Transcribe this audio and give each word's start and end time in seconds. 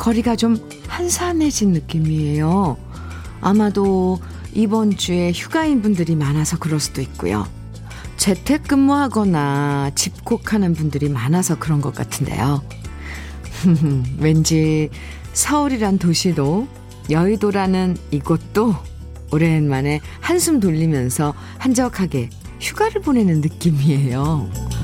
거리가 0.00 0.34
좀 0.34 0.56
한산해진 0.88 1.72
느낌이에요. 1.72 2.78
아마도 3.42 4.18
이번 4.54 4.96
주에 4.96 5.30
휴가인 5.30 5.82
분들이 5.82 6.16
많아서 6.16 6.58
그럴 6.58 6.80
수도 6.80 7.02
있고요. 7.02 7.46
재택근무하거나 8.16 9.90
집콕하는 9.94 10.72
분들이 10.72 11.10
많아서 11.10 11.58
그런 11.58 11.82
것 11.82 11.94
같은데요. 11.94 12.62
왠지 14.18 14.88
서울이란 15.34 15.98
도시도 15.98 16.66
여의도라는 17.10 17.98
이곳도 18.10 18.74
오랜만에 19.32 20.00
한숨 20.20 20.60
돌리면서 20.60 21.34
한적하게 21.58 22.30
휴가를 22.58 23.02
보내는 23.02 23.42
느낌이에요. 23.42 24.79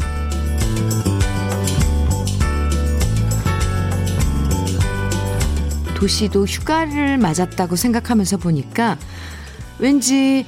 도시도 5.97 6.45
휴가를 6.45 7.17
맞았다고 7.17 7.75
생각하면서 7.75 8.37
보니까 8.37 8.99
왠지 9.79 10.45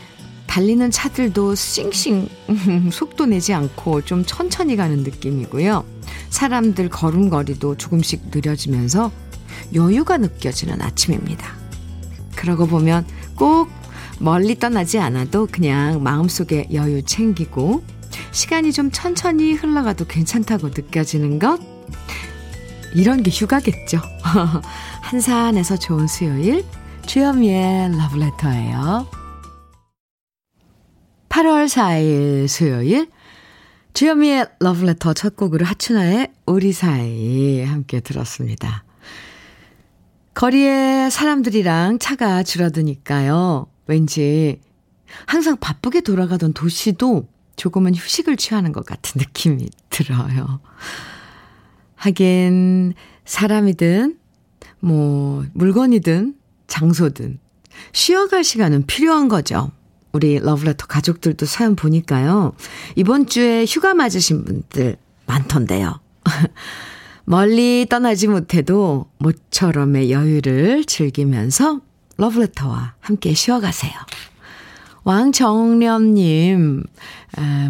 달리는 0.47 0.91
차들도 0.91 1.55
싱싱 1.55 2.29
속도 2.93 3.27
내지 3.27 3.55
않고 3.55 4.03
좀 4.03 4.25
천천히 4.25 4.77
가는 4.77 5.03
느낌이고요. 5.03 5.85
사람들 6.31 6.91
걸음걸이도 6.91 7.77
조금씩 7.77 8.31
느려지면서 8.31 9.11
여유가 9.75 10.19
느껴지는 10.19 10.81
아침입니다. 10.81 11.55
그러고 12.37 12.67
보면 12.67 13.07
꼭 13.35 13.69
멀리 14.19 14.59
떠나지 14.59 14.99
않아도 14.99 15.49
그냥 15.51 16.03
마음속에 16.03 16.69
여유 16.73 17.03
챙기고 17.03 17.83
시간이 18.33 18.73
좀 18.73 18.91
천천히 18.91 19.55
흘러가도 19.55 20.07
괜찮다고 20.07 20.69
느껴지는 20.69 21.39
것? 21.39 21.59
이런 22.95 23.23
게 23.23 23.31
휴가겠죠. 23.31 24.01
한산해서 25.03 25.77
좋은 25.77 26.07
수요일 26.07 26.65
주현미의 27.07 27.97
러브레터예요. 27.97 29.07
8월 31.29 31.67
4일 31.67 32.49
수요일 32.49 33.11
주현미의 33.95 34.47
러브레터 34.61 35.15
첫 35.15 35.37
곡으로 35.37 35.65
하춘아의 35.67 36.33
우리 36.47 36.73
사이 36.73 37.65
함께 37.65 38.01
들었습니다. 38.01 38.85
거리에 40.35 41.11
사람들이랑 41.11 41.99
차가 41.99 42.43
줄어드니까요. 42.43 43.67
왠지 43.87 44.61
항상 45.27 45.57
바쁘게 45.57 46.03
돌아가던 46.03 46.53
도시도 46.53 47.29
조금은 47.57 47.95
휴식을 47.95 48.37
취하는 48.37 48.71
것 48.73 48.87
같은 48.87 49.19
느낌이 49.19 49.69
들어요. 49.91 50.61
하긴 51.99 52.95
사람이든 53.25 54.17
뭐 54.81 55.45
물건이든 55.53 56.35
장소든 56.67 57.39
쉬어갈 57.93 58.45
시간은 58.45 58.87
필요한 58.87 59.29
거죠. 59.29 59.71
우리 60.13 60.39
러브레터 60.39 60.87
가족들도 60.87 61.47
사연 61.47 61.77
보니까요. 61.77 62.55
이번 62.97 63.27
주에 63.27 63.65
휴가 63.67 63.95
맞으신 63.95 64.45
분들 64.45 64.97
많던데요. 65.27 66.01
멀리 67.25 67.87
떠나지 67.89 68.27
못해도 68.27 69.11
모처럼의 69.19 70.11
여유를 70.11 70.85
즐기면서 70.87 71.81
러브레터와 72.17 72.95
함께 73.01 73.35
쉬어가세요. 73.35 73.93
왕정렴님, 75.09 76.83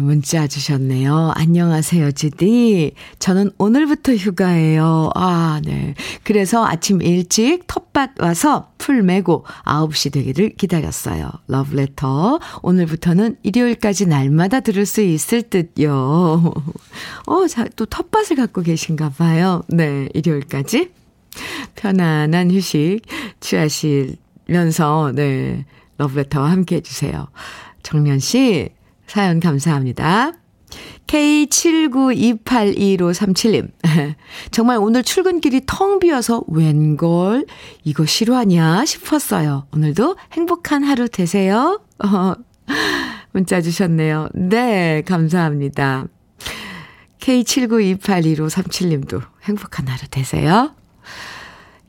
문자 0.01 0.45
주셨네요. 0.45 1.31
안녕하세요, 1.35 2.11
지디. 2.11 2.95
저는 3.19 3.51
오늘부터 3.57 4.13
휴가예요. 4.15 5.11
아, 5.15 5.61
네. 5.63 5.93
그래서 6.23 6.65
아침 6.65 7.01
일찍 7.01 7.65
텃밭 7.65 8.19
와서 8.19 8.73
풀 8.77 9.03
메고 9.03 9.45
9시 9.63 10.11
되기를 10.11 10.55
기다렸어요. 10.57 11.31
러브레터. 11.47 12.41
오늘부터는 12.61 13.37
일요일까지 13.43 14.07
날마다 14.07 14.59
들을 14.59 14.85
수 14.85 14.99
있을 14.99 15.43
듯요. 15.43 16.53
어, 17.25 17.47
자, 17.47 17.65
또 17.77 17.85
텃밭을 17.85 18.35
갖고 18.35 18.61
계신가 18.61 19.11
봐요. 19.11 19.63
네, 19.69 20.09
일요일까지. 20.13 20.91
편안한 21.75 22.51
휴식 22.51 22.99
취하시면서, 23.39 25.13
네. 25.15 25.63
러브레터와 25.99 26.49
함께 26.49 26.77
해주세요. 26.77 27.27
정면 27.83 28.17
씨, 28.19 28.69
사연 29.05 29.39
감사합니다. 29.39 30.31
K79281537님. 31.07 33.71
정말 34.51 34.77
오늘 34.77 35.01
출근길이 35.03 35.61
텅 35.65 35.97
비어서 35.99 36.43
웬걸, 36.47 37.45
이거 37.83 38.05
실화냐 38.05 38.85
싶었어요. 38.85 39.65
오늘도 39.73 40.15
행복한 40.33 40.83
하루 40.83 41.09
되세요. 41.09 41.81
어, 42.03 42.35
문자 43.31 43.61
주셨네요. 43.61 44.29
네, 44.35 45.01
감사합니다. 45.05 46.05
K79281537님도 47.19 49.21
행복한 49.43 49.87
하루 49.87 50.01
되세요. 50.09 50.75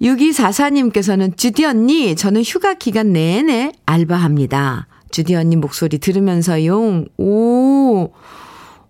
6244님께서는 0.00 1.36
주디 1.36 1.64
언니, 1.64 2.16
저는 2.16 2.42
휴가 2.42 2.74
기간 2.74 3.12
내내 3.12 3.72
알바합니다. 3.86 4.86
주디 5.10 5.34
언니 5.34 5.56
목소리 5.56 5.98
들으면서용, 5.98 7.06
오, 7.18 8.12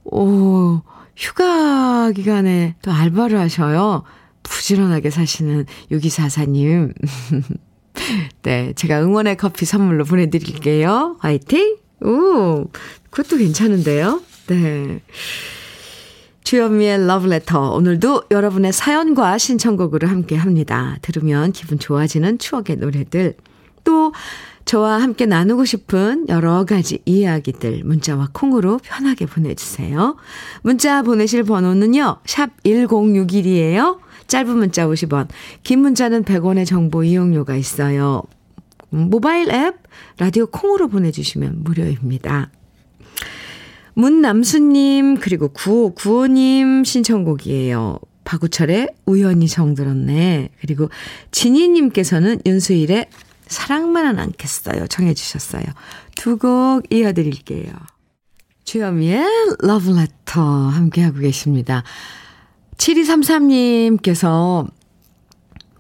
오, 0.05 0.83
휴가 1.17 2.11
기간에 2.13 2.77
또 2.83 2.93
알바를 2.93 3.39
하셔요. 3.39 4.05
부지런하게 4.43 5.11
사시는 5.11 5.67
6244님. 5.91 6.95
네, 8.43 8.73
제가 8.75 9.03
응원의 9.03 9.37
커피 9.37 9.65
선물로 9.65 10.05
보내드릴게요. 10.05 11.17
화이팅! 11.21 11.77
오, 12.03 12.67
그것도 13.11 13.37
괜찮은데요? 13.39 14.23
네. 14.47 15.01
주현미의 16.45 17.07
러브레터. 17.07 17.73
오늘도 17.73 18.25
여러분의 18.31 18.73
사연과 18.73 19.39
신청곡으로 19.39 20.09
함께 20.09 20.37
합니다. 20.37 20.97
들으면 21.03 21.53
기분 21.53 21.79
좋아지는 21.79 22.39
추억의 22.39 22.77
노래들. 22.77 23.35
또, 23.85 24.13
저와 24.65 25.01
함께 25.03 25.27
나누고 25.27 25.65
싶은 25.65 26.27
여러 26.29 26.65
가지 26.65 27.01
이야기들 27.05 27.83
문자와 27.85 28.29
콩으로 28.33 28.79
편하게 28.83 29.27
보내주세요. 29.27 30.17
문자 30.63 31.03
보내실 31.03 31.45
번호는요. 31.45 32.19
샵 32.25 32.51
1061이에요. 32.63 33.99
짧은 34.29 34.57
문자 34.57 34.87
50원, 34.87 35.27
긴 35.65 35.81
문자는 35.81 36.25
100원의 36.25 36.67
정보 36.67 37.03
이용료가 37.03 37.57
있어요. 37.57 38.23
모바일 38.91 39.51
앱, 39.51 39.77
라디오 40.19 40.47
콩으로 40.47 40.89
보내주시면 40.89 41.65
무료입니다. 41.65 42.51
문남수님, 44.01 45.17
그리고 45.17 45.49
9595님 45.49 46.85
신청곡이에요. 46.85 47.99
박우철의 48.25 48.89
우연히 49.07 49.49
정들었네. 49.49 50.51
그리고 50.61 50.89
진희님께서는 51.33 52.41
윤수일의 52.47 53.09
사랑만은 53.47 54.19
않겠어요. 54.19 54.87
청해주셨어요. 54.87 55.65
두 56.17 56.37
곡 56.39 56.83
이어드릴게요. 56.93 57.73
주현미의 58.65 59.25
러브레터 59.61 60.41
함께하고 60.41 61.19
계십니다. 61.19 61.83
7233님께서 62.77 64.67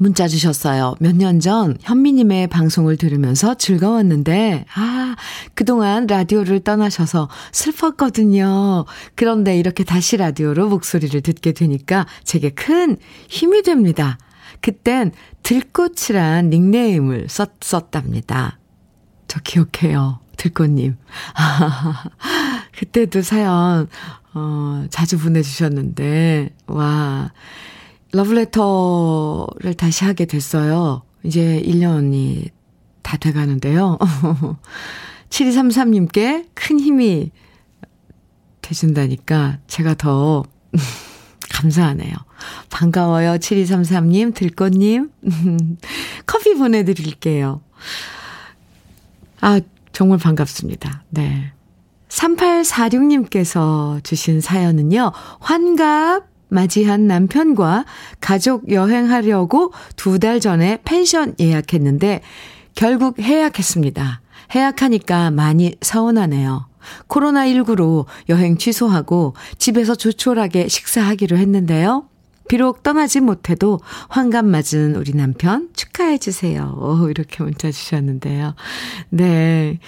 문자 0.00 0.26
주셨어요. 0.28 0.94
몇 0.98 1.14
년 1.14 1.40
전 1.40 1.76
현미님의 1.82 2.46
방송을 2.46 2.96
들으면서 2.96 3.54
즐거웠는데, 3.54 4.64
아, 4.74 5.14
그동안 5.54 6.06
라디오를 6.06 6.60
떠나셔서 6.60 7.28
슬펐거든요. 7.52 8.86
그런데 9.14 9.58
이렇게 9.58 9.84
다시 9.84 10.16
라디오로 10.16 10.70
목소리를 10.70 11.20
듣게 11.20 11.52
되니까 11.52 12.06
제게 12.24 12.48
큰 12.48 12.96
힘이 13.28 13.62
됩니다. 13.62 14.16
그땐 14.62 15.12
들꽃이란 15.42 16.48
닉네임을 16.48 17.26
썼었답니다. 17.28 18.58
저 19.28 19.40
기억해요. 19.40 20.20
들꽃님. 20.38 20.96
아, 21.34 22.04
그때도 22.72 23.20
사연, 23.20 23.86
어, 24.32 24.86
자주 24.88 25.18
보내주셨는데, 25.18 26.54
와. 26.68 27.32
러브레터를 28.12 29.74
다시 29.76 30.04
하게 30.04 30.24
됐어요. 30.24 31.02
이제 31.22 31.62
1년이 31.64 32.50
다 33.02 33.16
돼가는데요. 33.16 33.98
7233님께 35.30 36.48
큰 36.54 36.80
힘이 36.80 37.30
되신다니까 38.62 39.58
제가 39.66 39.94
더 39.94 40.44
감사하네요. 41.50 42.14
반가워요. 42.70 43.34
7233님, 43.34 44.34
들꽃님. 44.34 45.10
커피 46.26 46.54
보내드릴게요. 46.54 47.60
아, 49.40 49.60
정말 49.92 50.18
반갑습니다. 50.18 51.04
네. 51.10 51.52
3846님께서 52.08 54.02
주신 54.02 54.40
사연은요, 54.40 55.12
환갑 55.40 56.29
맞이한 56.50 57.06
남편과 57.06 57.84
가족 58.20 58.70
여행하려고 58.70 59.72
두 59.96 60.18
달 60.18 60.40
전에 60.40 60.78
펜션 60.84 61.34
예약했는데 61.40 62.20
결국 62.74 63.18
해약했습니다. 63.18 64.20
해약하니까 64.54 65.30
많이 65.30 65.74
서운하네요. 65.80 66.66
코로나19로 67.08 68.06
여행 68.28 68.58
취소하고 68.58 69.34
집에서 69.58 69.94
조촐하게 69.94 70.68
식사하기로 70.68 71.36
했는데요. 71.36 72.04
비록 72.48 72.82
떠나지 72.82 73.20
못해도 73.20 73.78
환갑 74.08 74.44
맞은 74.44 74.96
우리 74.96 75.12
남편 75.14 75.68
축하해 75.74 76.18
주세요. 76.18 76.76
오, 76.80 77.08
이렇게 77.08 77.44
문자 77.44 77.70
주셨는데요. 77.70 78.54
네. 79.10 79.78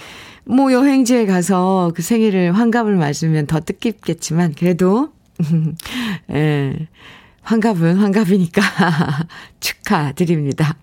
뭐 0.45 0.71
여행지에 0.71 1.25
가서 1.25 1.91
그 1.93 2.01
생일을 2.01 2.53
환갑을 2.57 2.95
맞으면 2.95 3.47
더 3.47 3.59
뜻깊겠지만 3.59 4.55
그래도 4.57 5.09
예. 6.31 6.87
환갑은 7.41 7.97
환갑이니까 7.97 8.61
축하드립니다. 9.59 10.77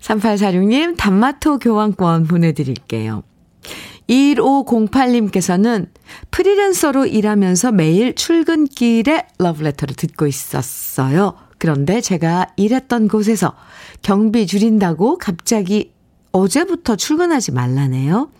3846님 0.00 0.96
단마토 0.96 1.58
교환권 1.58 2.26
보내드릴게요. 2.26 3.22
1508님께서는 4.08 5.88
프리랜서로 6.30 7.06
일하면서 7.06 7.72
매일 7.72 8.14
출근길에 8.14 9.26
러브레터를 9.38 9.94
듣고 9.94 10.26
있었어요. 10.26 11.34
그런데 11.58 12.00
제가 12.00 12.46
일했던 12.56 13.08
곳에서 13.08 13.54
경비 14.00 14.46
줄인다고 14.46 15.18
갑자기 15.18 15.92
어제부터 16.32 16.96
출근하지 16.96 17.52
말라네요. 17.52 18.30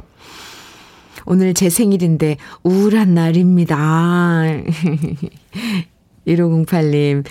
오늘 1.31 1.53
제 1.53 1.69
생일인데 1.69 2.39
우울한 2.63 3.13
날입니다. 3.13 4.45
1508님. 6.27 7.23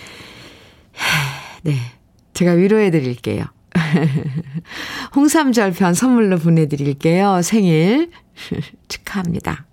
네. 1.63 1.77
제가 2.33 2.51
위로해 2.51 2.91
드릴게요. 2.91 3.45
홍삼절편 5.15 5.95
선물로 5.95 6.37
보내드릴게요. 6.37 7.41
생일 7.41 8.11
축하합니다. 8.87 9.65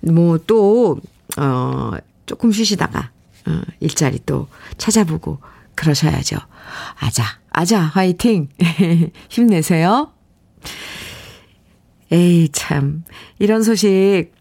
뭐 0.00 0.36
또, 0.38 0.98
어, 1.38 1.92
조금 2.26 2.50
쉬시다가, 2.50 3.12
어, 3.46 3.60
일자리 3.78 4.18
또 4.26 4.48
찾아보고 4.78 5.38
그러셔야죠. 5.76 6.38
아자, 6.98 7.22
아자, 7.50 7.82
화이팅! 7.82 8.48
힘내세요. 9.28 10.12
에이, 12.12 12.48
참. 12.52 13.04
이런 13.38 13.62
소식 13.62 14.32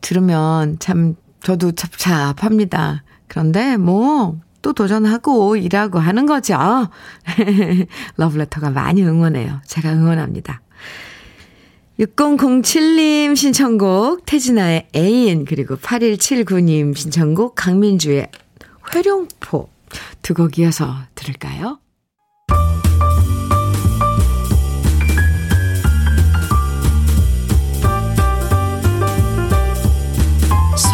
들으면 0.00 0.78
참, 0.78 1.16
저도 1.42 1.72
찹찹합니다. 1.72 3.02
그런데 3.26 3.76
뭐, 3.76 4.40
또 4.62 4.72
도전하고 4.72 5.56
일하고 5.56 5.98
하는 5.98 6.26
거죠. 6.26 6.56
러브레터가 8.16 8.70
많이 8.70 9.02
응원해요. 9.04 9.60
제가 9.66 9.92
응원합니다. 9.92 10.60
6007님 11.98 13.34
신청곡 13.34 14.24
태진아의 14.24 14.88
애인 14.94 15.44
그리고 15.44 15.76
8179님 15.76 16.96
신청곡 16.96 17.56
강민주의 17.56 18.28
회룡포 18.94 19.68
두 20.22 20.34
곡 20.34 20.58
이어서 20.58 20.94
들을까요? 21.16 21.80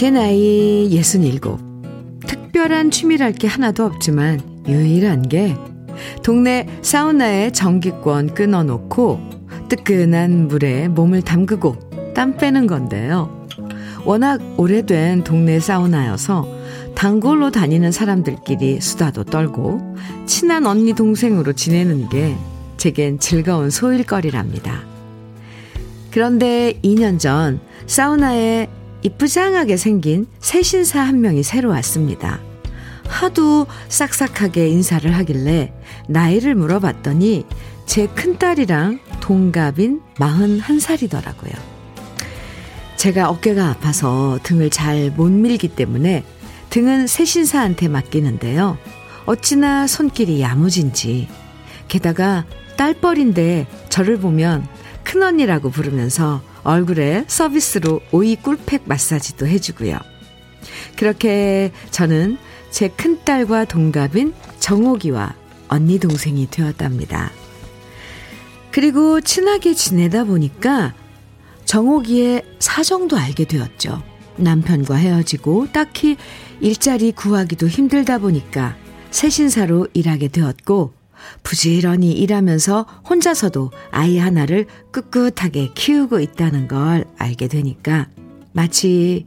제 0.00 0.10
나이 0.10 0.88
67. 0.90 1.40
특별한 2.26 2.90
취미랄 2.90 3.32
게 3.32 3.46
하나도 3.46 3.84
없지만 3.84 4.40
유일한 4.66 5.28
게 5.28 5.54
동네 6.22 6.66
사우나에 6.80 7.52
전기권 7.52 8.32
끊어놓고 8.32 9.20
뜨끈한 9.68 10.48
물에 10.48 10.88
몸을 10.88 11.20
담그고 11.20 12.14
땀 12.14 12.38
빼는 12.38 12.66
건데요. 12.66 13.46
워낙 14.06 14.40
오래된 14.56 15.22
동네 15.22 15.60
사우나여서 15.60 16.48
단골로 16.94 17.50
다니는 17.50 17.92
사람들끼리 17.92 18.80
수다도 18.80 19.24
떨고 19.24 19.96
친한 20.24 20.64
언니 20.64 20.94
동생으로 20.94 21.52
지내는 21.52 22.08
게 22.08 22.38
제겐 22.78 23.18
즐거운 23.18 23.68
소일거리랍니다. 23.68 24.80
그런데 26.10 26.80
2년 26.82 27.18
전 27.18 27.60
사우나에 27.86 28.79
이쁘장하게 29.02 29.76
생긴 29.76 30.26
새 30.40 30.62
신사 30.62 31.00
한 31.00 31.20
명이 31.20 31.42
새로 31.42 31.70
왔습니다. 31.70 32.40
하도 33.06 33.66
싹싹하게 33.88 34.68
인사를 34.68 35.10
하길래 35.16 35.72
나이를 36.08 36.54
물어봤더니 36.54 37.44
제 37.86 38.06
큰딸이랑 38.06 39.00
동갑인 39.20 40.00
41살이더라고요. 40.16 41.52
제가 42.96 43.30
어깨가 43.30 43.68
아파서 43.68 44.38
등을 44.42 44.70
잘 44.70 45.10
못 45.16 45.30
밀기 45.30 45.68
때문에 45.68 46.22
등은 46.68 47.06
새 47.06 47.24
신사한테 47.24 47.88
맡기는데요. 47.88 48.78
어찌나 49.26 49.86
손길이 49.86 50.40
야무진지. 50.40 51.28
게다가 51.88 52.44
딸뻘인데 52.76 53.66
저를 53.88 54.18
보면 54.18 54.66
큰언니라고 55.02 55.70
부르면서 55.70 56.42
얼굴에 56.62 57.24
서비스로 57.26 58.00
오이 58.12 58.36
꿀팩 58.36 58.82
마사지도 58.84 59.46
해주고요. 59.46 59.98
그렇게 60.96 61.72
저는 61.90 62.38
제 62.70 62.88
큰딸과 62.88 63.64
동갑인 63.64 64.34
정옥이와 64.58 65.34
언니 65.68 65.98
동생이 65.98 66.48
되었답니다. 66.50 67.30
그리고 68.70 69.20
친하게 69.20 69.74
지내다 69.74 70.24
보니까 70.24 70.94
정옥이의 71.64 72.44
사정도 72.58 73.16
알게 73.16 73.44
되었죠. 73.44 74.02
남편과 74.36 74.96
헤어지고 74.96 75.68
딱히 75.72 76.16
일자리 76.60 77.12
구하기도 77.12 77.68
힘들다 77.68 78.18
보니까 78.18 78.76
새신사로 79.10 79.88
일하게 79.92 80.28
되었고 80.28 80.99
부지런히 81.42 82.12
일하면서 82.12 82.86
혼자서도 83.08 83.70
아이 83.90 84.18
하나를 84.18 84.66
꿋꿋하게 84.92 85.72
키우고 85.74 86.20
있다는 86.20 86.68
걸 86.68 87.04
알게 87.18 87.48
되니까 87.48 88.08
마치 88.52 89.26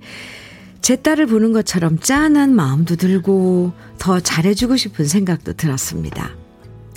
제 0.82 0.98
딸을 0.98 1.28
보는 1.28 1.54
것처럼 1.54 2.00
짠한 2.00 2.54
마음도 2.54 2.96
들고 2.96 3.72
더 3.98 4.20
잘해주고 4.20 4.76
싶은 4.76 5.06
생각도 5.06 5.54
들었습니다. 5.54 6.32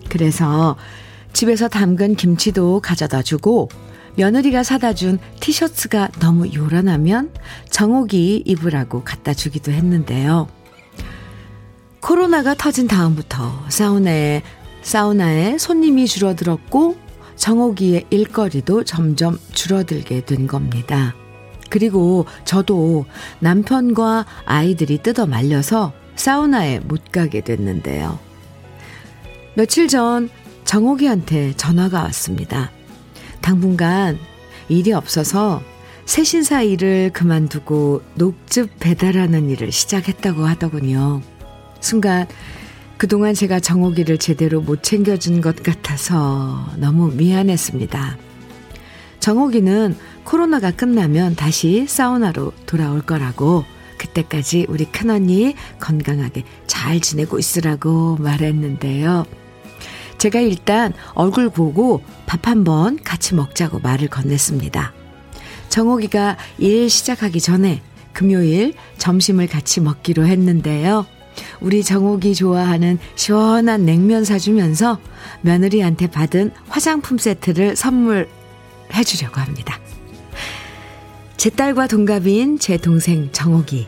그래서 0.08 0.76
집에서 1.32 1.68
담근 1.68 2.16
김치도 2.16 2.80
가져다 2.80 3.22
주고 3.22 3.68
며느리가 4.16 4.62
사다 4.62 4.94
준 4.94 5.18
티셔츠가 5.40 6.08
너무 6.18 6.52
요란하면 6.52 7.30
정옥이 7.70 8.42
입으라고 8.46 9.04
갖다 9.04 9.34
주기도 9.34 9.70
했는데요. 9.70 10.48
코로나가 12.00 12.54
터진 12.54 12.88
다음부터 12.88 13.66
사우나에 13.68 14.42
사우나에 14.86 15.58
손님이 15.58 16.06
줄어들었고 16.06 16.96
정옥이의 17.34 18.04
일거리도 18.08 18.84
점점 18.84 19.36
줄어들게 19.52 20.24
된 20.24 20.46
겁니다. 20.46 21.12
그리고 21.70 22.24
저도 22.44 23.04
남편과 23.40 24.26
아이들이 24.44 24.98
뜯어 24.98 25.26
말려서 25.26 25.92
사우나에 26.14 26.78
못 26.78 27.10
가게 27.10 27.40
됐는데요. 27.40 28.20
며칠 29.56 29.88
전 29.88 30.30
정옥이한테 30.64 31.54
전화가 31.56 32.02
왔습니다. 32.04 32.70
당분간 33.40 34.20
일이 34.68 34.92
없어서 34.92 35.62
새신사 36.04 36.62
일을 36.62 37.10
그만두고 37.12 38.02
녹즙 38.14 38.78
배달하는 38.78 39.50
일을 39.50 39.72
시작했다고 39.72 40.46
하더군요. 40.46 41.22
순간 41.80 42.28
그동안 42.98 43.34
제가 43.34 43.60
정옥이를 43.60 44.16
제대로 44.18 44.60
못 44.60 44.82
챙겨준 44.82 45.42
것 45.42 45.62
같아서 45.62 46.66
너무 46.76 47.10
미안했습니다. 47.12 48.16
정옥이는 49.20 49.96
코로나가 50.24 50.70
끝나면 50.70 51.34
다시 51.34 51.86
사우나로 51.86 52.52
돌아올 52.64 53.02
거라고 53.02 53.64
그때까지 53.98 54.66
우리 54.68 54.86
큰언니 54.86 55.54
건강하게 55.78 56.44
잘 56.66 57.00
지내고 57.00 57.38
있으라고 57.38 58.16
말했는데요. 58.16 59.26
제가 60.18 60.40
일단 60.40 60.94
얼굴 61.14 61.50
보고 61.50 62.02
밥 62.24 62.46
한번 62.46 62.98
같이 63.02 63.34
먹자고 63.34 63.80
말을 63.80 64.08
건넸습니다. 64.08 64.92
정옥이가 65.68 66.38
일 66.58 66.88
시작하기 66.88 67.40
전에 67.40 67.82
금요일 68.14 68.72
점심을 68.96 69.46
같이 69.46 69.80
먹기로 69.82 70.26
했는데요. 70.26 71.04
우리 71.60 71.82
정옥이 71.82 72.34
좋아하는 72.34 72.98
시원한 73.14 73.84
냉면 73.84 74.24
사주면서 74.24 74.98
며느리한테 75.42 76.08
받은 76.08 76.52
화장품 76.68 77.18
세트를 77.18 77.76
선물해 77.76 79.04
주려고 79.04 79.40
합니다. 79.40 79.78
제 81.36 81.50
딸과 81.50 81.86
동갑인 81.86 82.58
제 82.58 82.76
동생 82.76 83.30
정옥이 83.32 83.86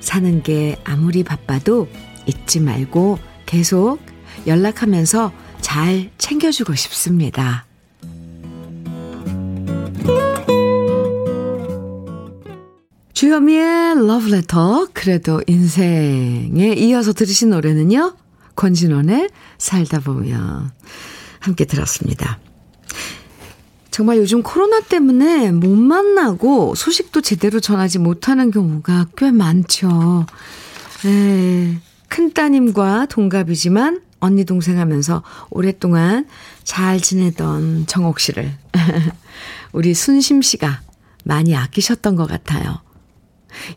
사는 0.00 0.42
게 0.42 0.76
아무리 0.84 1.22
바빠도 1.22 1.88
잊지 2.26 2.60
말고 2.60 3.18
계속 3.46 3.98
연락하면서 4.46 5.32
잘 5.60 6.10
챙겨주고 6.18 6.74
싶습니다. 6.74 7.69
주현미의 13.30 14.08
러브레터 14.08 14.88
그래도 14.92 15.40
인생에 15.46 16.74
이어서 16.76 17.12
들으신 17.12 17.50
노래는요. 17.50 18.16
권진원의 18.56 19.30
살다 19.56 20.00
보면 20.00 20.72
함께 21.38 21.64
들었습니다. 21.64 22.40
정말 23.92 24.16
요즘 24.16 24.42
코로나 24.42 24.80
때문에 24.80 25.52
못 25.52 25.68
만나고 25.76 26.74
소식도 26.74 27.20
제대로 27.20 27.60
전하지 27.60 28.00
못하는 28.00 28.50
경우가 28.50 29.10
꽤 29.16 29.30
많죠. 29.30 30.26
에, 31.06 31.78
큰 32.08 32.32
따님과 32.32 33.06
동갑이지만 33.06 34.00
언니 34.18 34.44
동생 34.44 34.80
하면서 34.80 35.22
오랫동안 35.50 36.26
잘 36.64 37.00
지내던 37.00 37.86
정옥 37.86 38.18
씨를 38.18 38.52
우리 39.70 39.94
순심 39.94 40.42
씨가 40.42 40.80
많이 41.24 41.54
아끼셨던 41.54 42.16
것 42.16 42.26
같아요. 42.26 42.80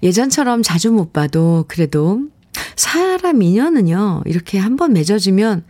예전처럼 0.01 0.63
자주 0.63 0.91
못 0.91 1.13
봐도 1.13 1.65
그래도 1.67 2.21
사람 2.75 3.41
인연은요, 3.41 4.23
이렇게 4.25 4.57
한번 4.59 4.93
맺어주면 4.93 5.65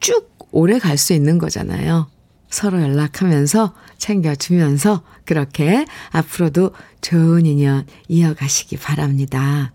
쭉 0.00 0.36
오래 0.50 0.78
갈 0.78 0.96
수 0.98 1.12
있는 1.12 1.38
거잖아요. 1.38 2.08
서로 2.48 2.80
연락하면서 2.80 3.74
챙겨주면서 3.98 5.02
그렇게 5.24 5.84
앞으로도 6.10 6.72
좋은 7.00 7.44
인연 7.44 7.84
이어가시기 8.08 8.76
바랍니다. 8.78 9.72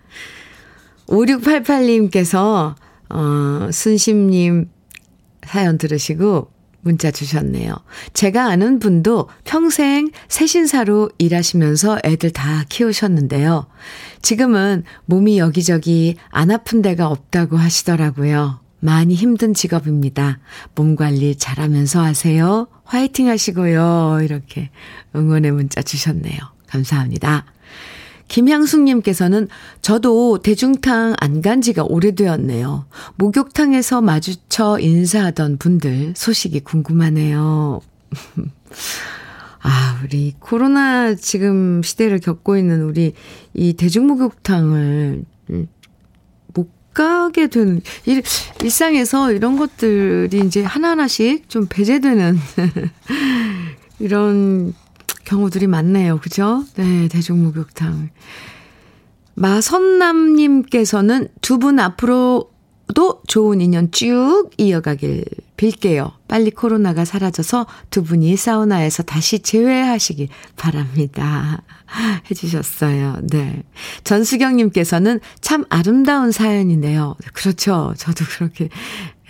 5688님께서, 1.07 2.75
어, 3.09 3.69
순심님 3.71 4.69
사연 5.45 5.77
들으시고 5.77 6.50
문자 6.81 7.11
주셨네요. 7.11 7.75
제가 8.13 8.45
아는 8.45 8.79
분도 8.79 9.29
평생 9.43 10.09
세신사로 10.27 11.11
일하시면서 11.17 11.99
애들 12.03 12.31
다 12.31 12.65
키우셨는데요. 12.69 13.67
지금은 14.21 14.83
몸이 15.05 15.37
여기저기 15.39 16.15
안 16.29 16.51
아픈 16.51 16.81
데가 16.81 17.07
없다고 17.07 17.57
하시더라고요. 17.57 18.59
많이 18.79 19.13
힘든 19.13 19.53
직업입니다. 19.53 20.39
몸 20.75 20.95
관리 20.95 21.35
잘하면서 21.35 22.01
하세요. 22.01 22.67
화이팅 22.83 23.29
하시고요. 23.29 24.19
이렇게 24.23 24.71
응원의 25.15 25.51
문자 25.51 25.81
주셨네요. 25.81 26.39
감사합니다. 26.67 27.45
김향숙님께서는 28.31 29.49
저도 29.81 30.39
대중탕 30.39 31.15
안 31.19 31.41
간 31.41 31.61
지가 31.61 31.83
오래되었네요. 31.83 32.85
목욕탕에서 33.15 34.01
마주쳐 34.01 34.79
인사하던 34.79 35.57
분들 35.57 36.13
소식이 36.15 36.61
궁금하네요. 36.61 37.81
아, 39.63 39.99
우리 40.03 40.33
코로나 40.39 41.15
지금 41.15 41.81
시대를 41.83 42.19
겪고 42.19 42.57
있는 42.57 42.83
우리 42.83 43.13
이 43.53 43.73
대중목욕탕을 43.73 45.23
못 46.53 46.69
가게 46.93 47.47
된 47.47 47.81
일, 48.05 48.21
일상에서 48.61 49.31
이런 49.31 49.57
것들이 49.57 50.41
이제 50.45 50.63
하나하나씩 50.63 51.49
좀 51.49 51.65
배제되는 51.67 52.37
이런 53.99 54.73
경우들이 55.25 55.67
많네요. 55.67 56.19
그죠? 56.19 56.63
네, 56.75 57.07
대중목욕탕. 57.07 58.09
마선남님께서는 59.35 61.27
두 61.41 61.57
분 61.57 61.79
앞으로 61.79 62.50
도 62.93 63.21
좋은 63.27 63.61
인연 63.61 63.91
쭉 63.91 64.49
이어가길 64.57 65.25
빌게요. 65.57 66.11
빨리 66.27 66.49
코로나가 66.49 67.05
사라져서 67.05 67.67
두 67.89 68.03
분이 68.03 68.35
사우나에서 68.35 69.03
다시 69.03 69.39
재회하시기 69.39 70.29
바랍니다. 70.57 71.61
해주셨어요. 72.31 73.19
네. 73.29 73.63
전수경님께서는 74.03 75.19
참 75.39 75.65
아름다운 75.69 76.31
사연이네요. 76.31 77.15
그렇죠. 77.33 77.93
저도 77.97 78.25
그렇게 78.25 78.69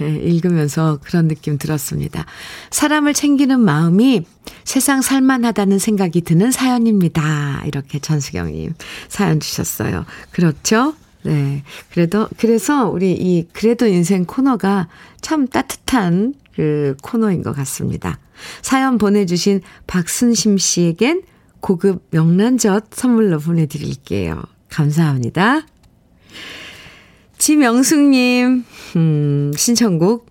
예, 0.02 0.08
읽으면서 0.08 1.00
그런 1.04 1.28
느낌 1.28 1.58
들었습니다. 1.58 2.26
사람을 2.72 3.14
챙기는 3.14 3.60
마음이 3.60 4.26
세상 4.64 5.02
살만하다는 5.02 5.80
생각이 5.80 6.22
드는 6.22 6.52
사연입니다. 6.52 7.64
이렇게 7.66 8.00
전수경님 8.00 8.74
사연 9.10 9.40
주셨어요. 9.40 10.06
그렇죠? 10.32 10.94
네. 11.24 11.64
그래도, 11.92 12.28
그래서 12.38 12.90
우리 12.90 13.12
이 13.12 13.48
그래도 13.54 13.88
인생 13.88 14.26
코너가 14.26 14.88
참 15.22 15.48
따뜻한 15.48 16.34
그 16.56 16.96
코너인 17.02 17.44
것 17.44 17.56
같습니다. 17.56 18.20
사연 18.62 18.98
보내주신 18.98 19.62
박순심 19.88 20.58
씨에겐 20.58 21.24
고급 21.60 22.08
명란젓 22.10 22.88
선물로 22.92 23.40
보내드릴게요. 23.40 24.42
감사합니다. 24.70 25.62
지명숙님, 27.38 28.64
음, 28.96 29.52
신청곡, 29.56 30.31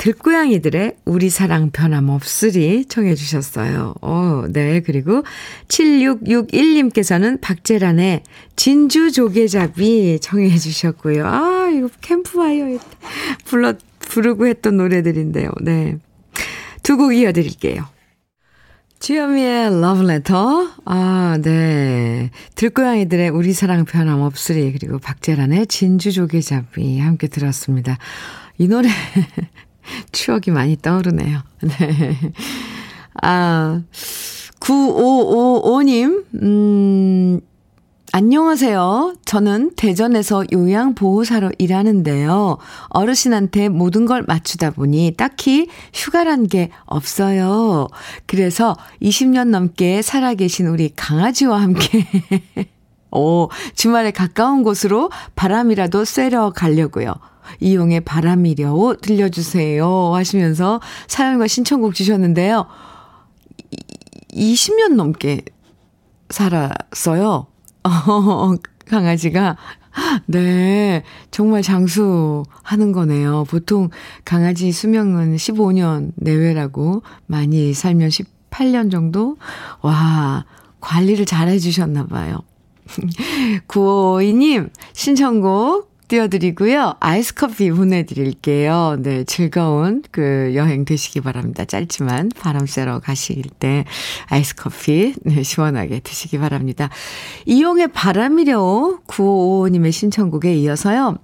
들고양이들의 0.00 0.96
우리 1.04 1.28
사랑 1.28 1.70
변함없으리 1.72 2.86
청해 2.86 3.14
주셨어요. 3.14 3.94
어, 4.00 4.44
네. 4.48 4.80
그리고 4.80 5.24
7661님께서는 5.68 7.38
박재란의 7.42 8.22
진주 8.56 9.12
조개잡이 9.12 10.18
청해 10.22 10.56
주셨고요. 10.56 11.26
아, 11.26 11.68
이거 11.68 11.90
캠프파이어 12.00 12.78
불러, 13.44 13.74
부르고 13.98 14.46
했던 14.46 14.78
노래들인데요. 14.78 15.50
네. 15.60 15.98
두 16.82 16.96
곡 16.96 17.14
이어 17.14 17.32
드릴게요. 17.32 17.84
주현미의 19.00 19.82
러브레터. 19.82 20.70
아, 20.86 21.38
네. 21.42 22.30
들고양이들의 22.54 23.28
우리 23.28 23.52
사랑 23.52 23.84
변함없으리. 23.84 24.72
그리고 24.72 24.98
박재란의 24.98 25.66
진주조개잡이 25.66 27.00
함께 27.00 27.28
들었습니다. 27.28 27.98
이 28.56 28.66
노래 28.66 28.88
추억이 30.12 30.50
많이 30.50 30.76
떠오르네요. 30.76 31.40
네. 31.62 32.32
아, 33.22 33.82
9555님, 34.60 36.24
음, 36.42 37.40
안녕하세요. 38.12 39.14
저는 39.24 39.72
대전에서 39.76 40.44
요양보호사로 40.52 41.52
일하는데요. 41.58 42.58
어르신한테 42.88 43.68
모든 43.68 44.04
걸 44.04 44.24
맞추다 44.26 44.72
보니 44.72 45.14
딱히 45.16 45.68
휴가란 45.94 46.48
게 46.48 46.70
없어요. 46.86 47.86
그래서 48.26 48.76
20년 49.00 49.50
넘게 49.50 50.02
살아계신 50.02 50.66
우리 50.66 50.92
강아지와 50.96 51.62
함께 51.62 52.04
오, 53.12 53.48
주말에 53.74 54.10
가까운 54.10 54.64
곳으로 54.64 55.10
바람이라도 55.36 56.04
쐬러 56.04 56.50
가려고요. 56.50 57.14
이용의 57.58 58.00
바람이려오 58.02 58.96
들려주세요. 58.96 60.14
하시면서 60.14 60.80
사연과 61.08 61.46
신청곡 61.46 61.94
주셨는데요. 61.94 62.66
20년 64.32 64.94
넘게 64.94 65.42
살았어요. 66.30 67.46
어, 67.84 68.54
강아지가. 68.86 69.56
네, 70.26 71.02
정말 71.30 71.62
장수하는 71.62 72.92
거네요. 72.92 73.44
보통 73.48 73.90
강아지 74.24 74.70
수명은 74.70 75.36
15년 75.36 76.12
내외라고 76.16 77.02
많이 77.26 77.74
살면 77.74 78.08
18년 78.10 78.90
정도? 78.90 79.36
와, 79.82 80.44
관리를 80.80 81.26
잘 81.26 81.48
해주셨나 81.48 82.06
봐요. 82.06 82.40
9552님, 83.68 84.70
신청곡 84.92 85.89
띄워드리고요. 86.10 86.96
아이스 86.98 87.34
커피 87.34 87.70
보내드릴게요. 87.70 88.96
네, 88.98 89.22
즐거운 89.22 90.02
그 90.10 90.50
여행 90.56 90.84
되시기 90.84 91.20
바랍니다. 91.20 91.64
짧지만 91.64 92.30
바람 92.36 92.66
쐬러 92.66 92.98
가실 92.98 93.42
때 93.60 93.84
아이스 94.26 94.56
커피 94.56 95.14
네, 95.22 95.44
시원하게 95.44 96.00
드시기 96.00 96.38
바랍니다. 96.38 96.90
이용의 97.46 97.92
바람이려 97.92 98.98
9555님의 99.06 99.92
신청곡에 99.92 100.52
이어서요. 100.56 101.16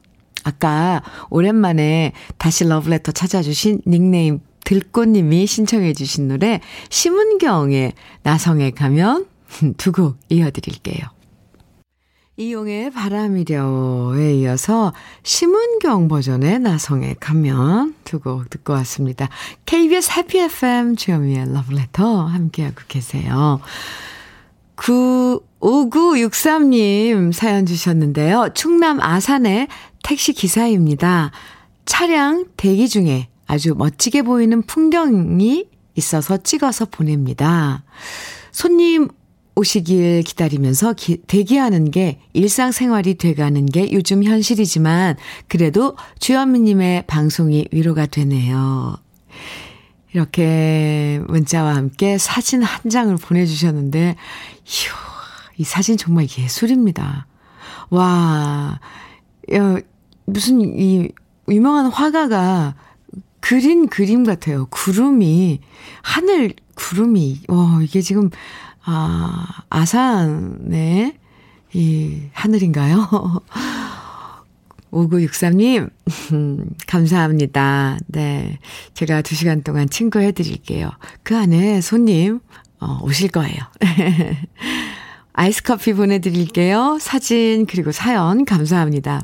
아까 0.45 1.03
오랜만에 1.31 2.13
다시 2.39 2.63
러브레터 2.65 3.11
찾아주신 3.11 3.83
닉네임 3.89 4.39
들꽃님이 4.65 5.49
신청해 5.49 5.95
주신 5.95 6.29
노래 6.29 6.61
심은경의 6.91 7.93
나성에 8.23 8.71
가면 8.71 9.27
두 9.79 9.91
곡 9.91 10.17
이어드릴게요. 10.29 11.16
이용의 12.39 12.91
바람이려에 12.91 14.35
이어서 14.35 14.93
심은경 15.23 16.09
버전의 16.09 16.59
나성에 16.61 17.15
가면 17.19 17.95
두 18.05 18.19
곡 18.21 18.51
듣고 18.51 18.75
왔습니다. 18.75 19.31
KBS 19.65 20.11
해피 20.19 20.39
FM 20.41 20.97
주현미의 20.97 21.51
러브레터 21.55 22.27
함께하고 22.27 22.83
계세요. 22.89 23.61
5963님 24.77 27.33
사연 27.33 27.65
주셨는데요. 27.65 28.51
충남 28.55 29.01
아산의 29.01 29.69
택시 30.03 30.35
기사입니다. 30.35 31.31
차량 31.87 32.45
대기 32.59 32.87
중에 32.89 33.29
아주 33.47 33.75
멋지게 33.75 34.21
보이는 34.23 34.61
풍경이 34.63 35.65
있어서 35.95 36.37
찍어서 36.37 36.85
보냅니다. 36.87 37.85
손님 38.53 39.09
오시길 39.57 40.23
기다리면서 40.23 40.93
기, 40.93 41.17
대기하는 41.17 41.91
게 41.91 42.21
일상생활이 42.35 43.15
돼가는 43.15 43.65
게 43.67 43.91
요즘 43.93 44.23
현실이지만 44.23 45.17
그래도 45.49 45.97
주현미님의 46.19 47.07
방송이 47.07 47.67
위로가 47.73 48.07
되네요. 48.07 48.99
이렇게 50.13 51.21
문자와 51.27 51.75
함께 51.75 52.19
사진 52.19 52.63
한 52.63 52.91
장을 52.91 53.15
보내주셨는데, 53.17 54.17
휴, 54.65 54.95
이 55.59 55.65
사진 55.65 55.97
정말 55.97 56.27
예술입니다. 56.39 57.27
와, 57.91 58.79
야, 59.55 59.79
무슨 60.27 60.61
이 60.61 61.09
유명한 61.49 61.87
화가가 61.87 62.75
그린 63.41 63.89
그림 63.89 64.25
같아요. 64.25 64.67
구름이, 64.71 65.61
하늘 66.03 66.55
구름이, 66.75 67.43
와, 67.49 67.81
이게 67.83 68.01
지금 68.01 68.31
아, 68.87 69.45
아산의 69.69 71.15
이 71.75 72.23
하늘인가요? 72.33 73.43
5963님, 74.93 75.91
음, 76.33 76.71
감사합니다. 76.87 77.99
네. 78.07 78.59
제가 78.95 79.23
두 79.23 79.35
시간 79.35 79.63
동안 79.63 79.89
친구 79.89 80.21
해 80.21 80.33
드릴게요. 80.33 80.91
그 81.23 81.37
안에 81.37 81.81
손님, 81.81 82.41
어, 82.81 83.01
오실 83.03 83.29
거예요. 83.31 83.59
아이스 85.33 85.63
커피 85.65 85.93
보내드릴게요. 85.93 86.99
사진, 87.01 87.67
그리고 87.67 87.93
사연, 87.93 88.45
감사합니다. 88.45 89.23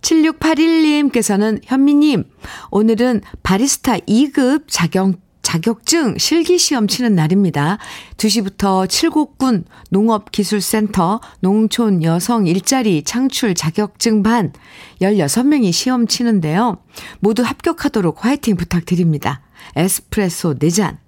7681님께서는 0.00 1.60
현미님, 1.64 2.24
오늘은 2.70 3.20
바리스타 3.42 3.98
2급 3.98 4.64
자격 4.68 5.16
자격증 5.48 6.18
실기시험 6.18 6.88
치는 6.88 7.14
날입니다. 7.14 7.78
2시부터 8.18 8.86
칠곡군 8.86 9.64
농업기술센터 9.88 11.22
농촌 11.40 12.02
여성 12.02 12.46
일자리 12.46 13.02
창출 13.02 13.54
자격증 13.54 14.22
반 14.22 14.52
16명이 15.00 15.72
시험 15.72 16.06
치는데요. 16.06 16.76
모두 17.20 17.44
합격하도록 17.44 18.26
화이팅 18.26 18.56
부탁드립니다. 18.56 19.40
에스프레소 19.74 20.56
4잔, 20.58 20.98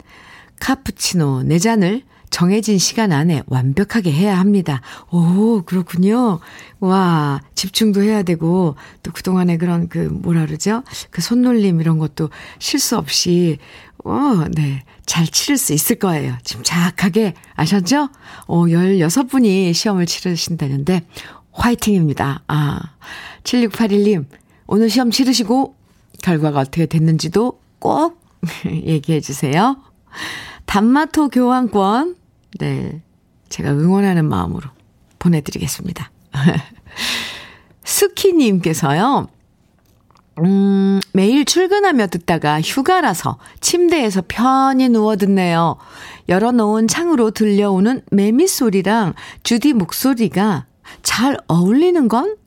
카푸치노 0.58 1.42
4잔을 1.42 2.04
정해진 2.30 2.78
시간 2.78 3.12
안에 3.12 3.42
완벽하게 3.46 4.12
해야 4.12 4.38
합니다. 4.38 4.80
오, 5.10 5.62
그렇군요. 5.62 6.38
와, 6.78 7.42
집중도 7.54 8.02
해야 8.02 8.22
되고, 8.22 8.76
또 9.02 9.12
그동안에 9.12 9.58
그런 9.58 9.88
그, 9.88 9.98
뭐라 9.98 10.46
그러죠? 10.46 10.84
그 11.10 11.20
손놀림 11.20 11.80
이런 11.80 11.98
것도 11.98 12.30
실수 12.60 12.96
없이, 12.96 13.58
어, 14.04 14.44
네. 14.52 14.82
잘 15.06 15.26
치를 15.26 15.56
수 15.56 15.72
있을 15.72 15.96
거예요. 15.96 16.36
침착하게 16.44 17.34
아셨죠? 17.54 18.08
어, 18.46 18.64
16분이 18.64 19.74
시험을 19.74 20.06
치르신다는데, 20.06 21.06
화이팅입니다. 21.52 22.42
아, 22.46 22.80
7681님, 23.44 24.26
오늘 24.66 24.88
시험 24.88 25.10
치르시고, 25.10 25.74
결과가 26.22 26.60
어떻게 26.60 26.86
됐는지도 26.86 27.60
꼭 27.78 28.22
얘기해 28.66 29.20
주세요. 29.20 29.76
단마토 30.66 31.30
교환권 31.30 32.16
네. 32.58 33.02
제가 33.48 33.72
응원하는 33.72 34.28
마음으로 34.28 34.70
보내드리겠습니다. 35.18 36.10
스키님께서요, 37.84 39.28
음, 40.42 41.00
매일 41.12 41.44
출근하며 41.44 42.06
듣다가 42.08 42.60
휴가라서 42.60 43.38
침대에서 43.60 44.22
편히 44.26 44.88
누워 44.88 45.16
듣네요. 45.16 45.76
열어놓은 46.28 46.88
창으로 46.88 47.30
들려오는 47.30 48.02
매미 48.10 48.46
소리랑 48.46 49.14
주디 49.42 49.72
목소리가 49.74 50.66
잘 51.02 51.36
어울리는 51.48 52.08
건 52.08 52.40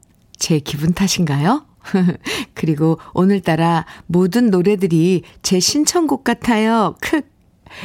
제 0.44 0.60
기분 0.60 0.94
탓인가요? 0.94 1.66
그리고 2.54 3.00
오늘따라 3.14 3.86
모든 4.08 4.50
노래들이 4.50 5.24
제 5.42 5.62
신청곡 5.62 6.26
같아요. 6.26 6.98
크 7.00 7.22